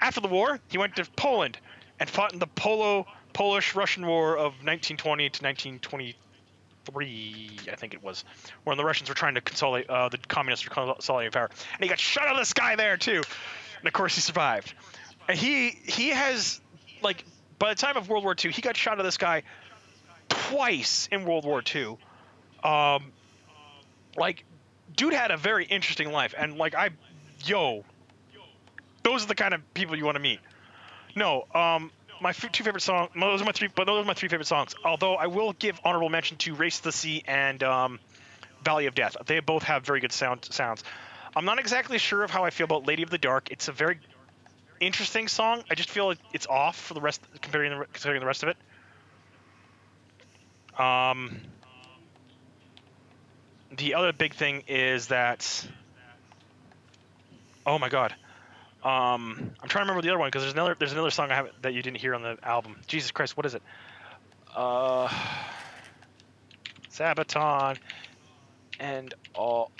[0.00, 1.58] after the war, he went to Poland
[2.00, 8.24] and fought in the Polo Polish-Russian War of 1920 to 1923, I think it was,
[8.64, 11.88] when the Russians were trying to consolidate, uh, the communists were consolidating power, and he
[11.88, 13.22] got shot out of the sky there too,
[13.78, 14.74] and of course he survived.
[15.28, 16.60] And he he has
[17.02, 17.24] like
[17.58, 19.42] by the time of World War II, he got shot out of the sky
[20.28, 21.98] twice in World War II.
[22.62, 23.12] Um,
[24.16, 24.44] like,
[24.96, 26.90] dude had a very interesting life, and like I,
[27.44, 27.84] yo,
[29.02, 30.40] those are the kind of people you want to meet.
[31.16, 31.90] No, um,
[32.20, 33.10] my f- two favorite songs.
[33.18, 34.74] Those are my three, but those are my three favorite songs.
[34.84, 38.00] Although I will give honorable mention to "Race to the Sea" and um,
[38.62, 40.84] "Valley of Death." They both have very good sound sounds.
[41.36, 43.72] I'm not exactly sure of how I feel about "Lady of the Dark." It's a
[43.72, 43.98] very
[44.80, 45.62] interesting song.
[45.70, 48.56] I just feel it's off for the rest, comparing the, considering the rest of it.
[50.80, 51.40] Um,
[53.76, 55.66] the other big thing is that.
[57.66, 58.14] Oh my god.
[58.82, 61.34] Um, I'm trying to remember the other one because there's another there's another song I
[61.34, 62.76] have that you didn't hear on the album.
[62.86, 63.62] Jesus Christ, what is it?
[64.54, 65.08] Uh,
[66.92, 67.76] Sabaton
[68.78, 69.70] and all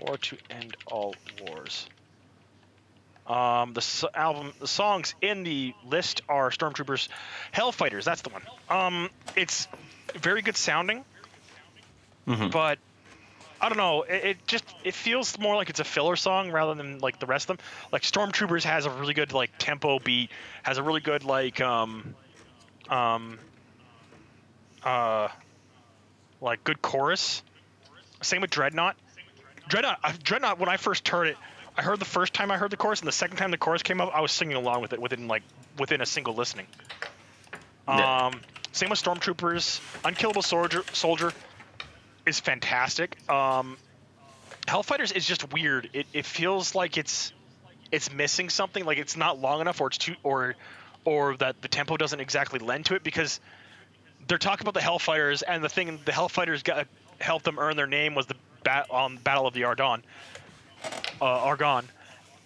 [0.00, 1.86] war to end all wars.
[3.26, 7.08] Um, the s- album, the songs in the list are Stormtroopers,
[7.54, 8.04] Hellfighters.
[8.04, 8.42] That's the one.
[8.68, 9.66] Um, it's
[10.14, 11.04] very good sounding,
[12.28, 12.50] Mhm.
[12.50, 12.78] but
[13.60, 14.02] I don't know.
[14.02, 17.26] It, it just it feels more like it's a filler song rather than like the
[17.26, 17.66] rest of them.
[17.92, 20.30] Like Stormtroopers has a really good like tempo beat,
[20.62, 22.14] has a really good like um,
[22.88, 23.38] um,
[24.82, 25.28] uh,
[26.40, 27.42] like good chorus.
[28.22, 28.96] Same with Dreadnought.
[29.68, 30.58] Dreadnought, uh, Dreadnought.
[30.58, 31.36] When I first heard it,
[31.76, 33.82] I heard the first time I heard the chorus, and the second time the chorus
[33.82, 35.42] came up, I was singing along with it within like
[35.78, 36.66] within a single listening.
[37.88, 38.26] Yeah.
[38.26, 38.40] Um,
[38.72, 39.80] same with Stormtroopers.
[40.04, 41.32] Unkillable Soldier Soldier
[42.26, 43.16] is fantastic.
[43.30, 43.76] Um,
[44.66, 45.90] Hellfighters is just weird.
[45.92, 47.32] It, it feels like it's
[47.92, 48.84] it's missing something.
[48.84, 50.54] Like it's not long enough, or it's too, or
[51.04, 53.40] or that the tempo doesn't exactly lend to it because
[54.26, 56.86] they're talking about the Hellfighters, and the thing the Hellfighters got
[57.20, 60.02] helped them earn their name was the bat, um, Battle of the Argonne,
[61.20, 61.86] uh, Argonne,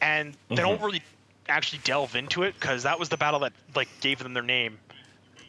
[0.00, 1.02] and they don't really
[1.48, 4.78] actually delve into it because that was the battle that like gave them their name,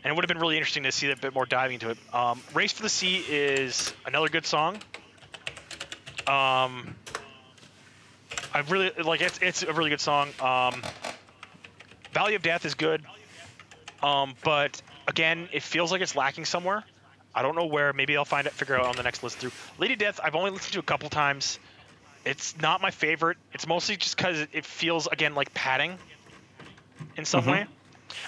[0.04, 1.98] and it would have been really interesting to see a bit more diving into it.
[2.14, 4.76] Um, Race for the Sea is another good song.
[6.28, 6.96] Um,
[8.54, 10.30] I really like it's it's a really good song.
[10.40, 10.82] Um,
[12.14, 13.04] Valley of Death is good,
[14.02, 16.84] um, but again, it feels like it's lacking somewhere.
[17.34, 17.94] I don't know where.
[17.94, 19.52] Maybe I'll find it, figure out on the next listen through.
[19.78, 21.60] Lady Death, I've only listened to a couple times.
[22.26, 23.38] It's not my favorite.
[23.54, 25.98] It's mostly just because it feels again like padding
[27.18, 27.66] in some way.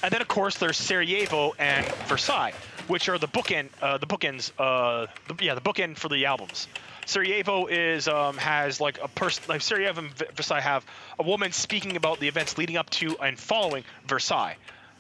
[0.03, 2.53] And then of course there's Sarajevo and Versailles,
[2.87, 6.67] which are the bookend, uh, the bookends, uh, the, yeah, the bookend for the albums.
[7.05, 10.85] Sarajevo is um, has like a person like Sarajevo and Versailles have
[11.19, 14.55] a woman speaking about the events leading up to and following Versailles,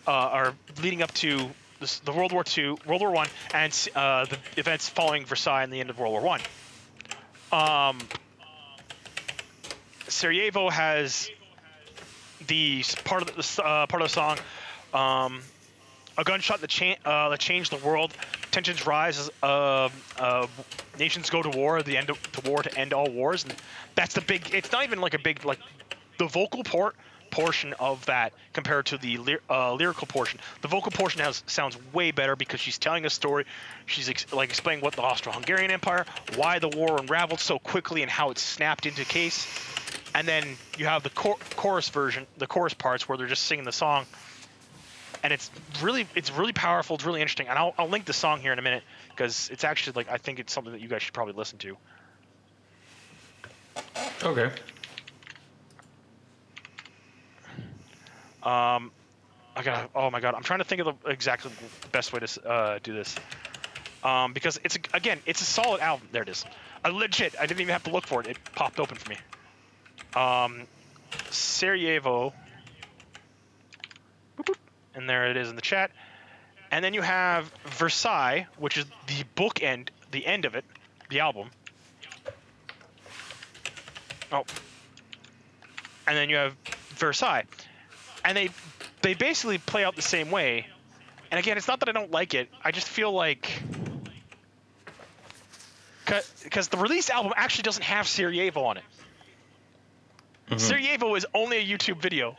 [0.07, 4.25] uh, or leading up to this, the World War II, World War One, and uh,
[4.25, 6.41] the events following Versailles and the end of World War One.
[7.51, 7.99] Um,
[10.07, 11.29] Sarajevo has
[12.47, 14.37] the part of the uh, part of the song,
[14.93, 15.41] um,
[16.17, 18.13] a gunshot that, cha- uh, that changed the world.
[18.51, 19.89] Tensions rise as uh,
[20.19, 20.47] uh,
[20.99, 21.81] nations go to war.
[21.81, 23.53] The end of, to war to end all wars, and
[23.95, 24.53] that's the big.
[24.53, 25.59] It's not even like a big like
[26.17, 26.95] the vocal port
[27.31, 30.39] portion of that compared to the ly- uh, lyrical portion.
[30.61, 33.45] The vocal portion has sounds way better because she's telling a story.
[33.85, 38.11] She's ex- like explaining what the Austro-Hungarian Empire, why the war unraveled so quickly, and
[38.11, 39.47] how it snapped into case.
[40.13, 40.43] And then
[40.77, 44.05] you have the chor- chorus version, the chorus parts where they're just singing the song,
[45.23, 45.51] and it's
[45.81, 46.95] really it's really powerful.
[46.95, 49.63] It's really interesting, and I'll, I'll link the song here in a minute because it's
[49.63, 51.77] actually like I think it's something that you guys should probably listen to.
[54.23, 54.51] Okay.
[58.43, 58.91] Um,
[59.55, 59.91] I got.
[59.95, 62.79] Oh my god, I'm trying to think of the exactly the best way to uh,
[62.81, 63.15] do this.
[64.03, 66.07] Um, because it's again, it's a solid album.
[66.11, 66.43] There it is.
[66.83, 67.35] I legit.
[67.39, 68.27] I didn't even have to look for it.
[68.27, 69.17] It popped open for me.
[70.15, 70.63] Um,
[71.29, 72.33] Sarajevo.
[74.95, 75.91] And there it is in the chat.
[76.71, 80.65] And then you have Versailles, which is the bookend, the end of it,
[81.09, 81.49] the album.
[84.31, 84.45] Oh.
[86.07, 86.55] And then you have
[86.95, 87.45] Versailles
[88.23, 88.49] and they
[89.01, 90.67] they basically play out the same way.
[91.31, 92.49] And again, it's not that I don't like it.
[92.63, 93.61] I just feel like
[96.43, 98.83] because the release album actually doesn't have Sarajevo on it.
[100.47, 100.57] Mm-hmm.
[100.57, 102.35] Sarajevo is only a YouTube video.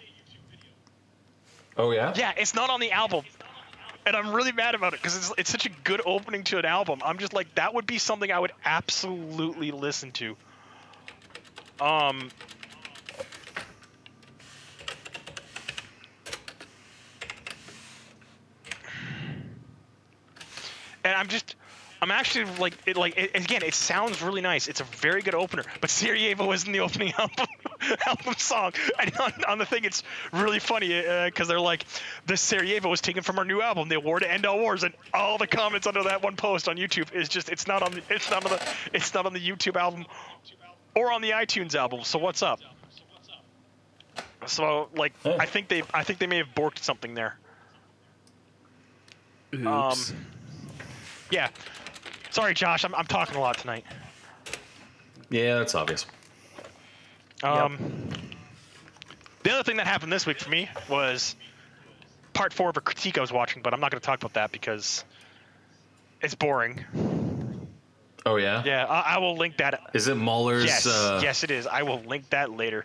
[1.76, 2.12] Oh yeah.
[2.16, 3.24] Yeah, it's not on the album.
[4.04, 6.64] And I'm really mad about it because it's, it's such a good opening to an
[6.64, 7.00] album.
[7.04, 10.36] I'm just like, that would be something I would absolutely listen to.
[11.80, 12.30] Um,
[21.04, 21.54] and I'm just,
[22.02, 24.66] I'm actually like, it, like it, again, it sounds really nice.
[24.66, 27.46] It's a very good opener, but Sarajevo isn't the opening album
[28.08, 28.72] album song.
[28.98, 30.88] And on, on the thing, it's really funny
[31.26, 31.84] because they're like,
[32.26, 34.92] this Sarajevo was taken from our new album, The War to End All Wars, and
[35.14, 38.02] all the comments under that one post on YouTube is just, it's not on the,
[38.10, 40.04] it's not on the, it's not on the YouTube album
[40.96, 42.02] or on the iTunes album.
[42.02, 42.58] So what's up?
[44.46, 45.12] So like.
[45.24, 47.38] I think they, I think they may have borked something there.
[49.54, 50.10] Oops.
[50.10, 50.16] Um,
[51.30, 51.48] yeah.
[52.32, 52.84] Sorry, Josh.
[52.84, 53.84] I'm, I'm talking a lot tonight.
[55.30, 56.06] Yeah, that's obvious.
[57.42, 58.08] Um,
[59.42, 61.36] The other thing that happened this week for me was
[62.32, 64.32] part four of a critique I was watching, but I'm not going to talk about
[64.34, 65.04] that because
[66.22, 66.84] it's boring.
[68.24, 68.62] Oh yeah.
[68.64, 69.90] Yeah, I, I will link that.
[69.94, 70.64] Is it Mauler's?
[70.64, 71.66] Yes, uh, yes, it is.
[71.66, 72.84] I will link that later.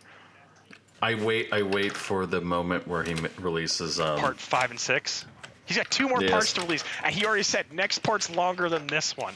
[1.01, 1.53] I wait.
[1.53, 3.99] I wait for the moment where he releases.
[3.99, 5.25] Um, Part five and six.
[5.67, 6.31] He's got two more Yes.
[6.31, 9.33] parts to release, and he already said next part's longer than this one.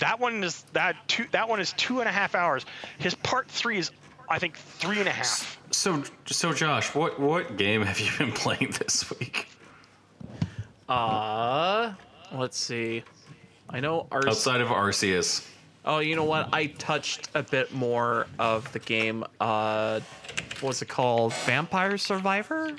[0.00, 1.26] That one is that two.
[1.32, 2.64] That one is two and a half hours.
[2.98, 3.90] His part three is,
[4.28, 5.58] I think, three and a half.
[5.70, 9.46] So, so Josh, what what game have you been playing this week?
[10.88, 11.92] Uh,
[12.32, 13.04] let's see.
[13.68, 15.46] I know Arce- Outside of Arceus.
[15.84, 16.48] Oh, you know what?
[16.52, 19.24] I touched a bit more of the game.
[19.40, 20.00] Uh,
[20.60, 21.32] what's it called?
[21.46, 22.76] Vampire Survivor.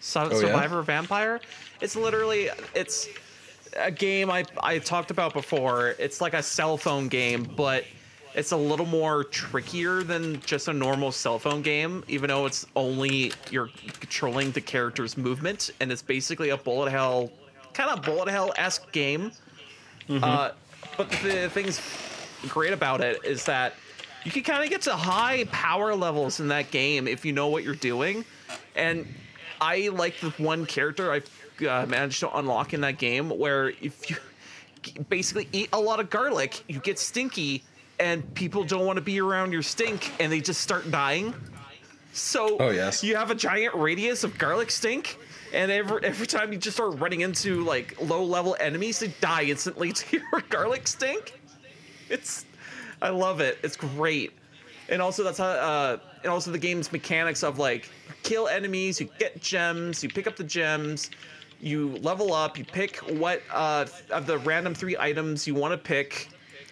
[0.00, 0.38] So- Oh, yeah?
[0.40, 1.40] Survivor Vampire.
[1.80, 3.08] It's literally it's
[3.76, 5.94] a game I I talked about before.
[5.98, 7.84] It's like a cell phone game, but
[8.34, 12.04] it's a little more trickier than just a normal cell phone game.
[12.08, 13.68] Even though it's only you're
[14.00, 17.30] controlling the character's movement, and it's basically a bullet hell
[17.72, 19.32] kind of bullet hell esque game.
[20.10, 20.50] Uh,
[20.96, 21.80] but the things
[22.48, 23.74] great about it is that
[24.24, 27.46] you can kind of get to high power levels in that game if you know
[27.46, 28.24] what you're doing.
[28.74, 29.06] And
[29.60, 31.22] I like the one character I
[31.66, 34.16] uh, managed to unlock in that game where if you
[35.08, 37.62] basically eat a lot of garlic, you get stinky,
[37.98, 41.34] and people don't want to be around your stink, and they just start dying.
[42.12, 43.04] So Oh, yes.
[43.04, 45.18] you have a giant radius of garlic stink,
[45.52, 49.44] and every every time you just start running into like low level enemies, they die
[49.44, 51.38] instantly to your garlic stink.
[52.08, 52.46] It's
[53.02, 53.58] I love it.
[53.62, 54.32] It's great.
[54.88, 57.90] And also that's how uh and also the game's mechanics of like
[58.22, 61.10] kill enemies, you get gems, you pick up the gems,
[61.60, 65.78] you level up, you pick what uh of the random three items you want to
[65.78, 66.28] pick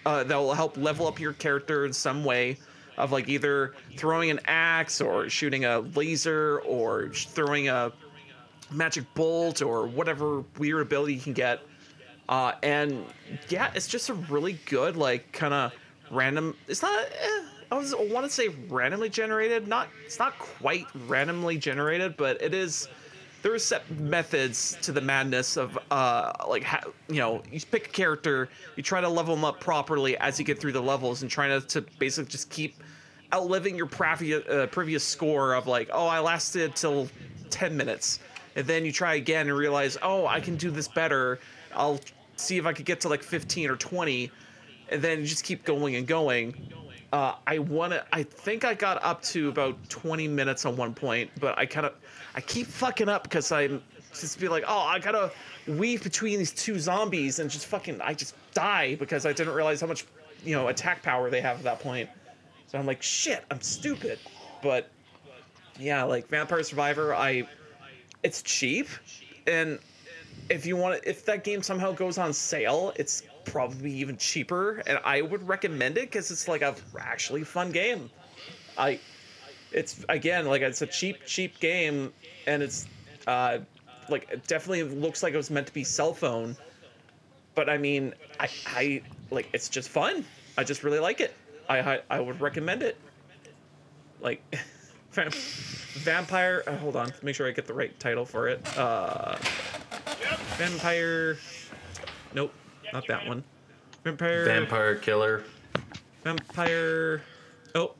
[0.06, 2.56] uh, that will help level up your character in some way
[2.96, 7.92] of like either throwing an axe or shooting a laser or throwing a
[8.70, 11.60] magic bolt or whatever weird ability you can get.
[12.28, 13.06] Uh, and
[13.48, 15.72] yeah it's just a really good like kind of
[16.10, 21.58] random it's not eh, i want to say randomly generated not it's not quite randomly
[21.58, 22.88] generated but it is
[23.42, 26.66] there are set methods to the madness of uh like
[27.08, 30.44] you know you pick a character you try to level them up properly as you
[30.44, 32.82] get through the levels and trying to, to basically just keep
[33.32, 37.08] outliving your previous uh, previous score of like oh i lasted till
[37.50, 38.20] 10 minutes.
[38.56, 41.38] And then you try again and realize oh i can do this better.
[41.74, 42.00] I'll
[42.36, 44.30] see if i could get to like 15 or 20
[44.90, 46.54] and then you just keep going and going
[47.12, 48.04] uh, I want to.
[48.12, 51.86] I think I got up to about 20 minutes on one point, but I kind
[51.86, 51.94] of,
[52.34, 53.82] I keep fucking up because I'm
[54.12, 55.30] just be like, oh, I gotta
[55.66, 59.80] weave between these two zombies and just fucking, I just die because I didn't realize
[59.80, 60.06] how much,
[60.44, 62.08] you know, attack power they have at that point.
[62.66, 64.18] So I'm like, shit, I'm stupid.
[64.62, 64.90] But
[65.78, 67.48] yeah, like Vampire Survivor, I,
[68.22, 68.88] it's cheap,
[69.46, 69.78] and
[70.50, 74.98] if you want, if that game somehow goes on sale, it's probably even cheaper, and
[75.04, 78.10] I would recommend it because it's like a actually fun game.
[78.76, 79.00] I,
[79.72, 82.12] it's again like it's a cheap, cheap game,
[82.46, 82.86] and it's,
[83.26, 83.58] uh,
[84.08, 86.56] like it definitely looks like it was meant to be cell phone,
[87.54, 90.24] but I mean, I, I like it's just fun.
[90.56, 91.34] I just really like it.
[91.68, 92.96] I, I, I would recommend it.
[94.20, 94.42] Like,
[95.12, 96.62] vampire.
[96.66, 98.60] Uh, hold on, make sure I get the right title for it.
[98.76, 99.36] Uh,
[100.56, 101.38] vampire.
[102.34, 102.52] Nope,
[102.92, 103.42] not that one.
[104.04, 104.44] Vampire.
[104.44, 105.44] Vampire killer.
[106.24, 107.22] Vampire.
[107.74, 107.94] Oh,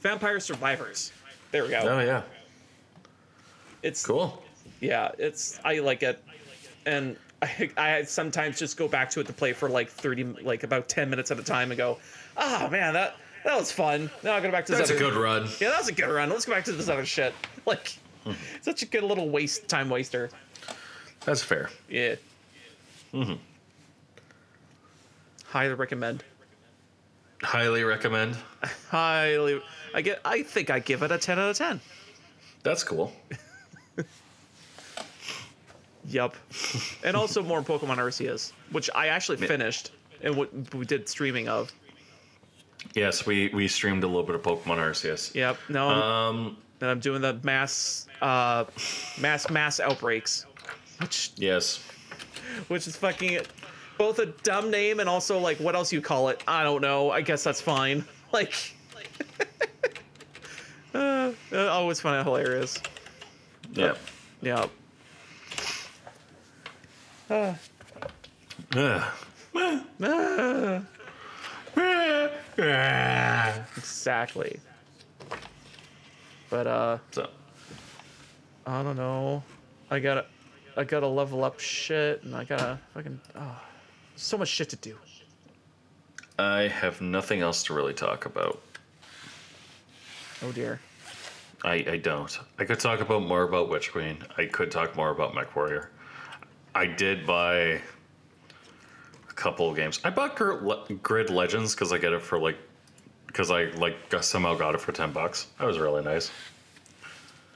[0.00, 1.12] Vampire Survivors.
[1.52, 1.80] There we go.
[1.82, 2.22] Oh yeah,
[3.82, 4.42] It's cool.
[4.80, 6.22] yeah, it's I like it,
[6.84, 10.62] and I, I sometimes just go back to it to play for like thirty, like
[10.64, 11.98] about ten minutes at a time, and go,
[12.36, 14.10] oh man, that that was fun.
[14.22, 15.48] Now I'll go back to this That's a other- good run.
[15.60, 16.28] Yeah, that was a good run.
[16.30, 17.32] Let's go back to this other shit.
[17.66, 17.98] Like,
[18.60, 20.30] such a good little waste time waster.
[21.24, 21.68] That's fair.
[21.88, 22.14] Yeah.
[23.12, 23.34] Mm-hmm.
[25.48, 26.24] Highly recommend.
[27.42, 28.36] Highly recommend.
[28.90, 29.60] Highly.
[29.94, 30.20] I get.
[30.24, 31.80] I think I give it a ten out of ten.
[32.62, 33.12] That's cool.
[36.06, 36.34] yep.
[37.04, 39.92] and also more Pokemon Arceus, which I actually finished
[40.22, 41.72] and what we did streaming of.
[42.94, 45.34] Yes, we we streamed a little bit of Pokemon Arceus.
[45.34, 45.58] Yep.
[45.68, 45.88] No.
[45.88, 46.56] Um.
[46.80, 48.64] and I'm doing the mass, uh,
[49.20, 50.46] mass mass outbreaks,
[51.00, 51.80] which Yes.
[52.68, 53.40] which is fucking
[53.98, 56.42] both a dumb name and also like what else you call it?
[56.46, 57.10] I don't know.
[57.10, 58.04] I guess that's fine.
[58.32, 58.52] Like.
[60.94, 62.76] uh, I always find it hilarious.
[63.72, 63.94] Yeah.
[64.42, 64.66] Yeah.
[67.30, 67.54] Ugh.
[72.58, 74.60] Ah, exactly.
[76.50, 77.28] But uh, So,
[78.66, 79.42] I don't know.
[79.90, 80.26] I gotta,
[80.76, 83.20] I gotta level up shit, and I gotta fucking.
[83.34, 83.60] Oh,
[84.16, 84.96] so much shit to do.
[86.38, 88.60] I have nothing else to really talk about.
[90.42, 90.80] Oh dear.
[91.64, 92.38] I, I don't.
[92.58, 94.18] I could talk about more about Witch Queen.
[94.36, 95.86] I could talk more about MechWarrior.
[96.74, 99.98] I did buy a couple of games.
[100.04, 102.58] I bought Grid, Le- Grid Legends because I get it for like,
[103.26, 105.46] because I like got- somehow got it for ten bucks.
[105.58, 106.30] That was really nice.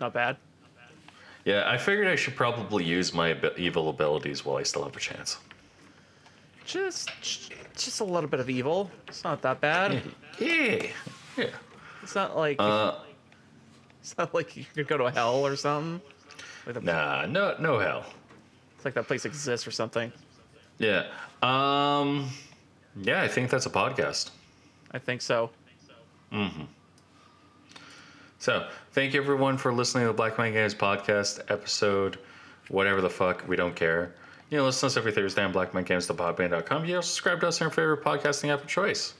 [0.00, 0.38] Not bad.
[1.44, 5.00] Yeah, I figured I should probably use my evil abilities while I still have a
[5.00, 5.36] chance.
[6.70, 7.10] Just,
[7.76, 8.90] just a little bit of evil.
[9.08, 10.02] It's not that bad.
[10.38, 10.86] Yeah,
[11.36, 11.46] yeah.
[12.02, 12.94] It's not like Uh,
[14.00, 16.00] it's not like you could go to hell or something.
[16.66, 18.04] Like nah, no, no hell.
[18.76, 20.12] It's like that place exists or something.
[20.78, 21.06] Yeah.
[21.42, 22.30] Um.
[23.02, 24.30] Yeah, I think that's a podcast.
[24.92, 25.50] I think so.
[26.32, 26.64] Mm-hmm.
[28.38, 32.18] So, thank you everyone for listening to the Black Mind Games podcast episode,
[32.68, 34.14] whatever the fuck, we don't care.
[34.51, 36.84] You know, listen to us every Thursday on blackmindgames.podbean.com.
[36.84, 39.14] You know, subscribe to us on your favorite podcasting app of choice.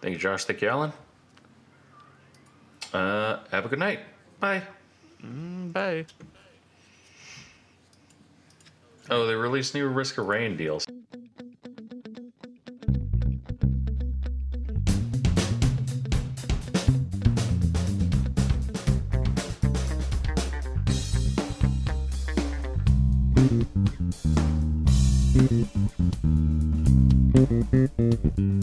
[0.00, 0.44] Thank you, Josh.
[0.44, 0.92] Thank you, Alan.
[2.92, 4.00] Uh, have a good night.
[4.40, 4.62] Bye.
[5.22, 6.04] Bye.
[9.08, 10.84] Oh, they released new Risk of Rain deals.
[28.36, 28.60] You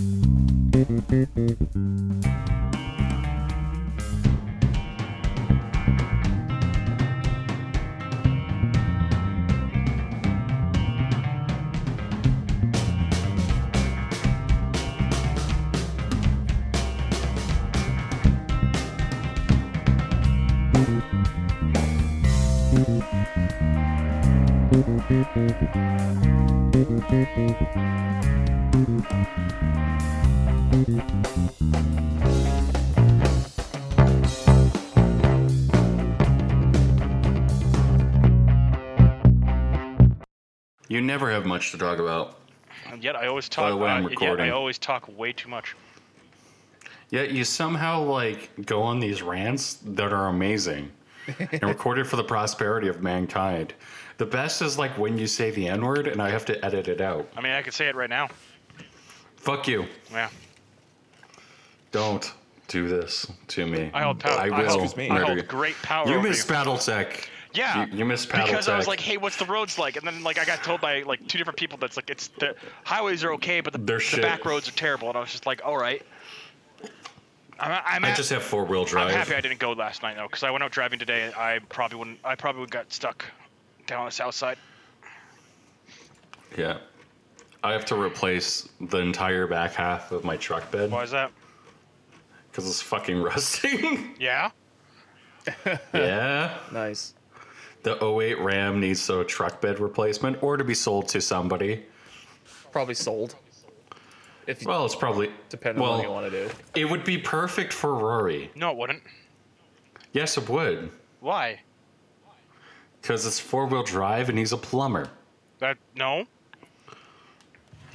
[41.18, 42.38] never have much to talk about.
[42.92, 43.66] And yet I always talk.
[43.66, 44.46] By the way, I'm uh, yet recording.
[44.46, 45.76] I always talk way too much.
[47.10, 50.92] Yet you somehow like go on these rants that are amazing
[51.40, 53.74] and recorded for the prosperity of mankind.
[54.18, 56.88] The best is like when you say the N word and I have to edit
[56.88, 57.28] it out.
[57.36, 58.30] I mean, I could say it right now.
[59.48, 59.86] Fuck you.
[60.12, 60.28] Yeah.
[61.94, 62.34] Don't
[62.68, 63.90] do this to me.
[63.94, 64.38] I hold power.
[64.38, 65.10] I I will hold, Excuse me.
[65.10, 65.44] I hold you.
[65.44, 66.06] great power.
[66.06, 67.30] You over miss Battletech.
[67.54, 68.46] Yeah, You, you miss Battletech.
[68.48, 70.82] because I was like, "Hey, what's the roads like?" And then like I got told
[70.82, 74.20] by like two different people that's like it's the highways are okay, but the, the
[74.22, 75.08] back roads are terrible.
[75.08, 76.02] And I was just like, "All right."
[77.58, 79.08] I'm, I'm, I ha- just have four wheel drive.
[79.08, 81.24] I'm happy I didn't go last night though, because I went out driving today.
[81.24, 82.20] And I probably wouldn't.
[82.26, 83.24] I probably would got stuck
[83.86, 84.58] down on the south side.
[86.58, 86.80] Yeah.
[87.68, 91.34] I have to replace the entire back half of my truck bed Why is that?
[92.50, 94.16] because it's fucking rusting.
[94.18, 94.52] Yeah.
[95.94, 96.60] yeah.
[96.72, 97.14] Nice.
[97.84, 101.84] The 08 Ram needs a truck bed replacement or to be sold to somebody.
[102.72, 103.36] Probably sold.
[104.48, 106.54] If you, Well, it's probably depending well, on what you want to do.
[106.74, 108.50] It would be perfect for Rory.
[108.56, 109.04] No, it wouldn't.
[110.14, 110.90] Yes, it would.
[111.20, 111.60] Why?
[113.02, 115.10] Because it's four wheel drive and he's a plumber.
[115.60, 116.28] That no.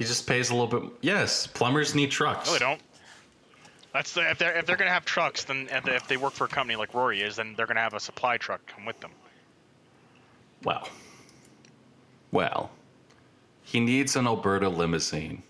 [0.03, 0.91] He just pays a little bit.
[0.99, 2.47] Yes, plumbers need trucks.
[2.47, 2.81] No, they don't.
[3.93, 6.33] That's the, if they're if they're gonna have trucks, then if they, if they work
[6.33, 8.99] for a company like Rory is, then they're gonna have a supply truck come with
[8.99, 9.11] them.
[10.65, 10.89] Well,
[12.33, 12.71] well,
[13.61, 15.41] he needs an Alberta limousine.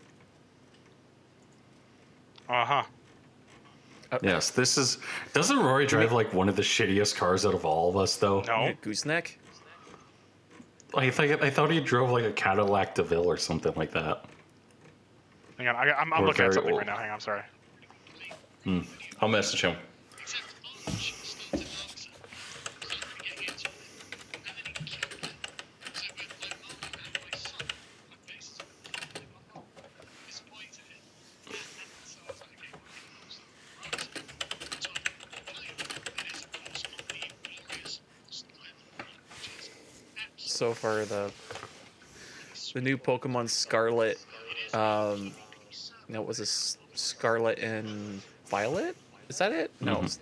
[2.47, 2.83] Uh huh.
[4.21, 4.99] Yes, this is.
[5.33, 8.41] Doesn't Rory drive like one of the shittiest cars out of all of us, though?
[8.41, 8.71] No.
[8.83, 9.39] Gooseneck?
[10.93, 14.25] I think I thought he drove like a Cadillac DeVille or something like that.
[15.63, 16.79] Hang on, I, I'm, I'm looking at something old.
[16.79, 16.97] right now.
[16.97, 17.41] Hang on, I'm sorry.
[19.21, 19.77] I'll message him.
[40.35, 41.31] So far, the
[42.73, 44.17] the new Pokemon Scarlet.
[44.73, 45.33] Um,
[46.13, 48.95] no, it was a S- Scarlet and Violet.
[49.29, 49.71] Is that it?
[49.81, 49.95] No.
[49.97, 50.19] Mhm.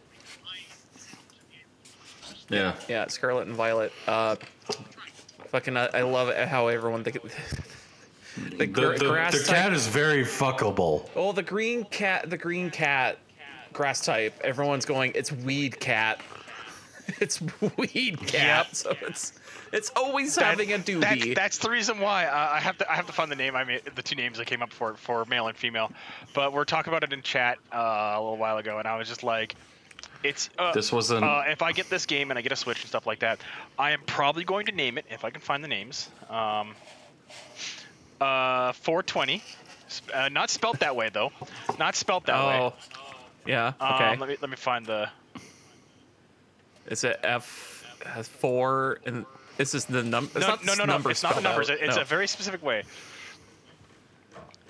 [2.50, 2.74] Yeah.
[2.88, 3.92] Yeah, Scarlet and Violet.
[4.08, 4.36] Uh,
[5.48, 7.22] fucking, I, I love how everyone think.
[8.38, 11.08] the, The, gr- the, grass the type- cat is very fuckable.
[11.16, 13.18] Oh, the green cat, the green cat,
[13.74, 14.34] grass type.
[14.44, 15.12] Everyone's going.
[15.16, 16.22] It's weed cat.
[17.22, 17.40] It's
[17.78, 18.66] weed cap.
[18.68, 18.76] Yep.
[18.76, 19.34] So it's
[19.72, 21.36] it's always That- having a That's, doobie.
[21.36, 23.56] that's the reason why uh, I have to I have to find the name.
[23.56, 25.92] I mean, the two names that came up for for male and female,
[26.34, 27.78] but we're talking about it in chat uh,
[28.16, 29.56] a little while ago, and I was just like,
[30.24, 31.24] it's uh, This wasn't.
[31.24, 33.40] uh, if I get this game and I get a Switch and stuff like that,
[33.78, 36.10] I am probably going to name it if I can find the names.
[36.30, 36.74] Um,
[38.20, 39.44] uh, 420,
[40.14, 41.32] uh, not spelt that way though,
[41.80, 42.60] not spelt that way.
[42.62, 42.74] oh,
[43.46, 43.74] yeah.
[43.80, 44.18] Um, Okay.
[44.18, 45.10] let me let me find the.
[46.88, 49.26] It's a F has four, and
[49.58, 50.40] this is the number?
[50.40, 51.10] No, not no, no, no.
[51.10, 51.70] It's not the numbers.
[51.70, 51.78] out.
[51.80, 52.02] It's No.
[52.02, 52.84] a very specific way.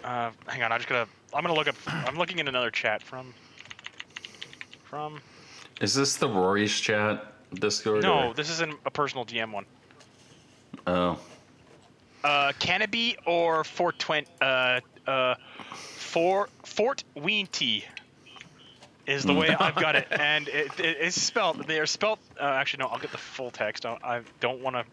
[0.03, 1.07] Uh, hang on, I'm just gonna.
[1.33, 1.75] I'm gonna look up.
[1.87, 3.33] I'm looking in another chat from.
[4.83, 5.21] From.
[5.79, 8.03] is this the Rory's chat Discord?
[8.03, 9.65] No, or- this isn't a personal DM one.
[10.87, 11.17] Oh.
[12.23, 15.35] uh, Canopy or Fort Twent, uh, uh,
[15.75, 17.83] for Fort Weente
[19.07, 21.67] is the way I've got it, and it, it, it's spelled.
[21.67, 22.19] They are spelled.
[22.39, 22.87] Uh, actually, no.
[22.89, 23.85] I'll get the full text.
[23.85, 24.85] I, I don't want to.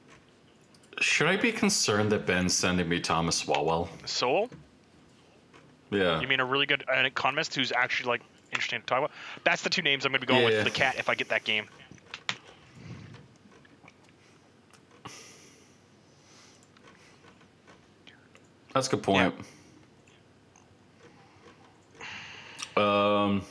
[1.02, 3.89] Should I be concerned that Ben's sending me Thomas Sowell?
[4.05, 4.51] Soul.
[5.90, 6.20] Yeah.
[6.20, 8.22] You mean a really good uh, economist who's actually like
[8.52, 9.10] interesting to talk about?
[9.44, 10.64] That's the two names I'm going to be going Yeah, with yeah.
[10.64, 11.66] for the cat if I get that game.
[18.74, 19.35] That's a good point.
[22.76, 23.43] Um,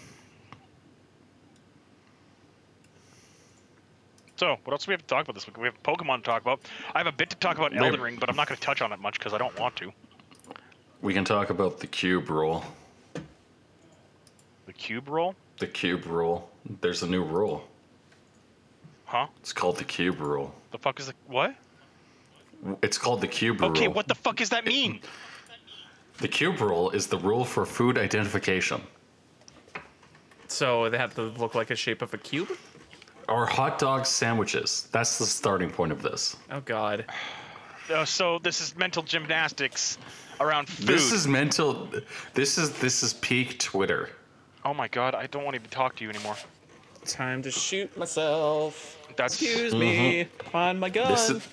[4.37, 5.57] So, what else do we have to talk about this week?
[5.57, 6.61] We have Pokemon to talk about.
[6.93, 8.81] I have a bit to talk about Elden Ring, but I'm not going to touch
[8.83, 9.91] on it much because I don't want to.
[11.01, 12.63] we can talk about the cube rule.
[14.67, 15.35] The cube rule?
[15.57, 16.51] The cube rule.
[16.81, 17.67] There's a new rule.
[19.05, 19.27] huh?
[19.39, 20.53] It's called the cube rule.
[20.71, 21.55] The fuck is the what?
[22.83, 23.71] It's called the cube rule.
[23.71, 24.99] Okay, what the fuck does that mean?
[26.19, 28.81] The cube rule is the rule for food identification.
[30.47, 32.49] So they have to look like a shape of a cube.
[33.27, 34.87] Or hot dog sandwiches.
[34.91, 36.35] That's the starting point of this.
[36.51, 37.05] Oh God.
[37.89, 39.97] Uh, so this is mental gymnastics
[40.41, 40.87] around food.
[40.87, 41.87] This is mental.
[42.33, 44.09] This is this is peak Twitter.
[44.65, 46.35] oh my god, I don't want to even talk to you anymore.
[47.05, 48.97] Time to shoot myself.
[49.15, 50.25] That's Excuse me.
[50.51, 51.09] Find my gun.
[51.09, 51.47] This is,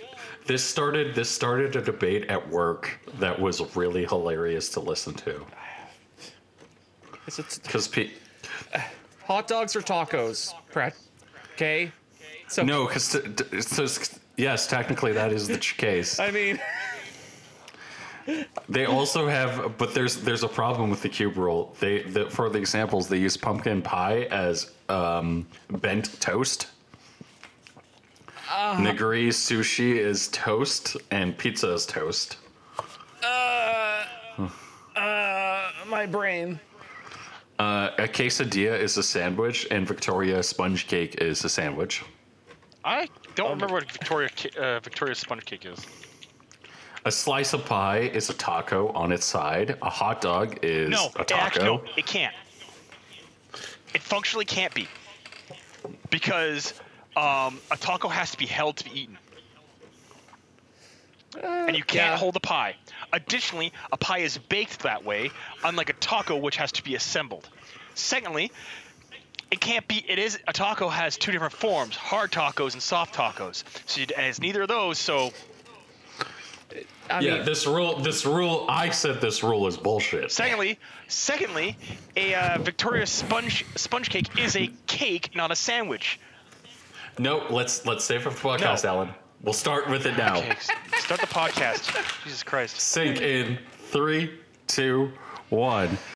[0.44, 5.40] this started this started a debate at work that was really hilarious to listen to
[7.28, 8.10] Is it because pe-
[9.24, 10.52] hot dogs or tacos?
[10.72, 10.96] Pratt.
[11.55, 11.93] Okay.
[12.48, 16.18] So no because yes technically that is the ch- case.
[16.18, 16.60] I mean,
[18.68, 21.76] They also have but there's there's a problem with the cube rule.
[21.81, 26.68] They the, for the examples they use pumpkin pie as um, bent toast.
[28.48, 32.39] Nigiri sushi is toast and pizza is toast.
[33.22, 34.05] uh,
[35.86, 36.60] my brain.
[37.59, 42.02] Uh, a quesadilla is a sandwich, and Victoria sponge cake is a sandwich.
[42.85, 45.86] I don't remember what Victoria ca- uh, Victoria's sponge cake is.
[47.05, 49.76] A slice of pie is a taco on its side.
[49.82, 51.76] A hot dog is No, a it actually, taco.
[51.76, 52.35] no, it can't.
[53.94, 54.89] It functionally can't be
[56.10, 56.74] because
[57.16, 59.18] um, a taco has to be held to be eaten,
[61.43, 62.16] and you can't yeah.
[62.16, 62.74] hold a pie.
[63.15, 65.31] Additionally, a pie is baked that way,
[65.62, 67.49] unlike a taco, which has to be assembled.
[67.95, 68.51] Secondly,
[69.53, 70.05] it can't be.
[70.09, 73.62] It is a taco has two different forms: hard tacos and soft tacos.
[73.86, 74.99] So you, and it's neither of those.
[74.99, 75.31] So
[77.09, 80.32] I yeah, mean, this rule, this rule, I said this rule is bullshit.
[80.32, 81.77] Secondly, secondly,
[82.16, 86.19] a uh, Victoria sponge sponge cake is a cake, not a sandwich.
[87.19, 88.91] No, let's let's save it for the podcast, No.
[88.91, 89.15] Alan.
[89.44, 90.38] We'll start with it now.
[90.38, 90.56] Okay,
[90.96, 91.92] start the podcast.
[92.24, 92.80] Jesus Christ.
[92.80, 93.58] Sync in
[93.90, 95.12] three, two,
[95.50, 95.98] one.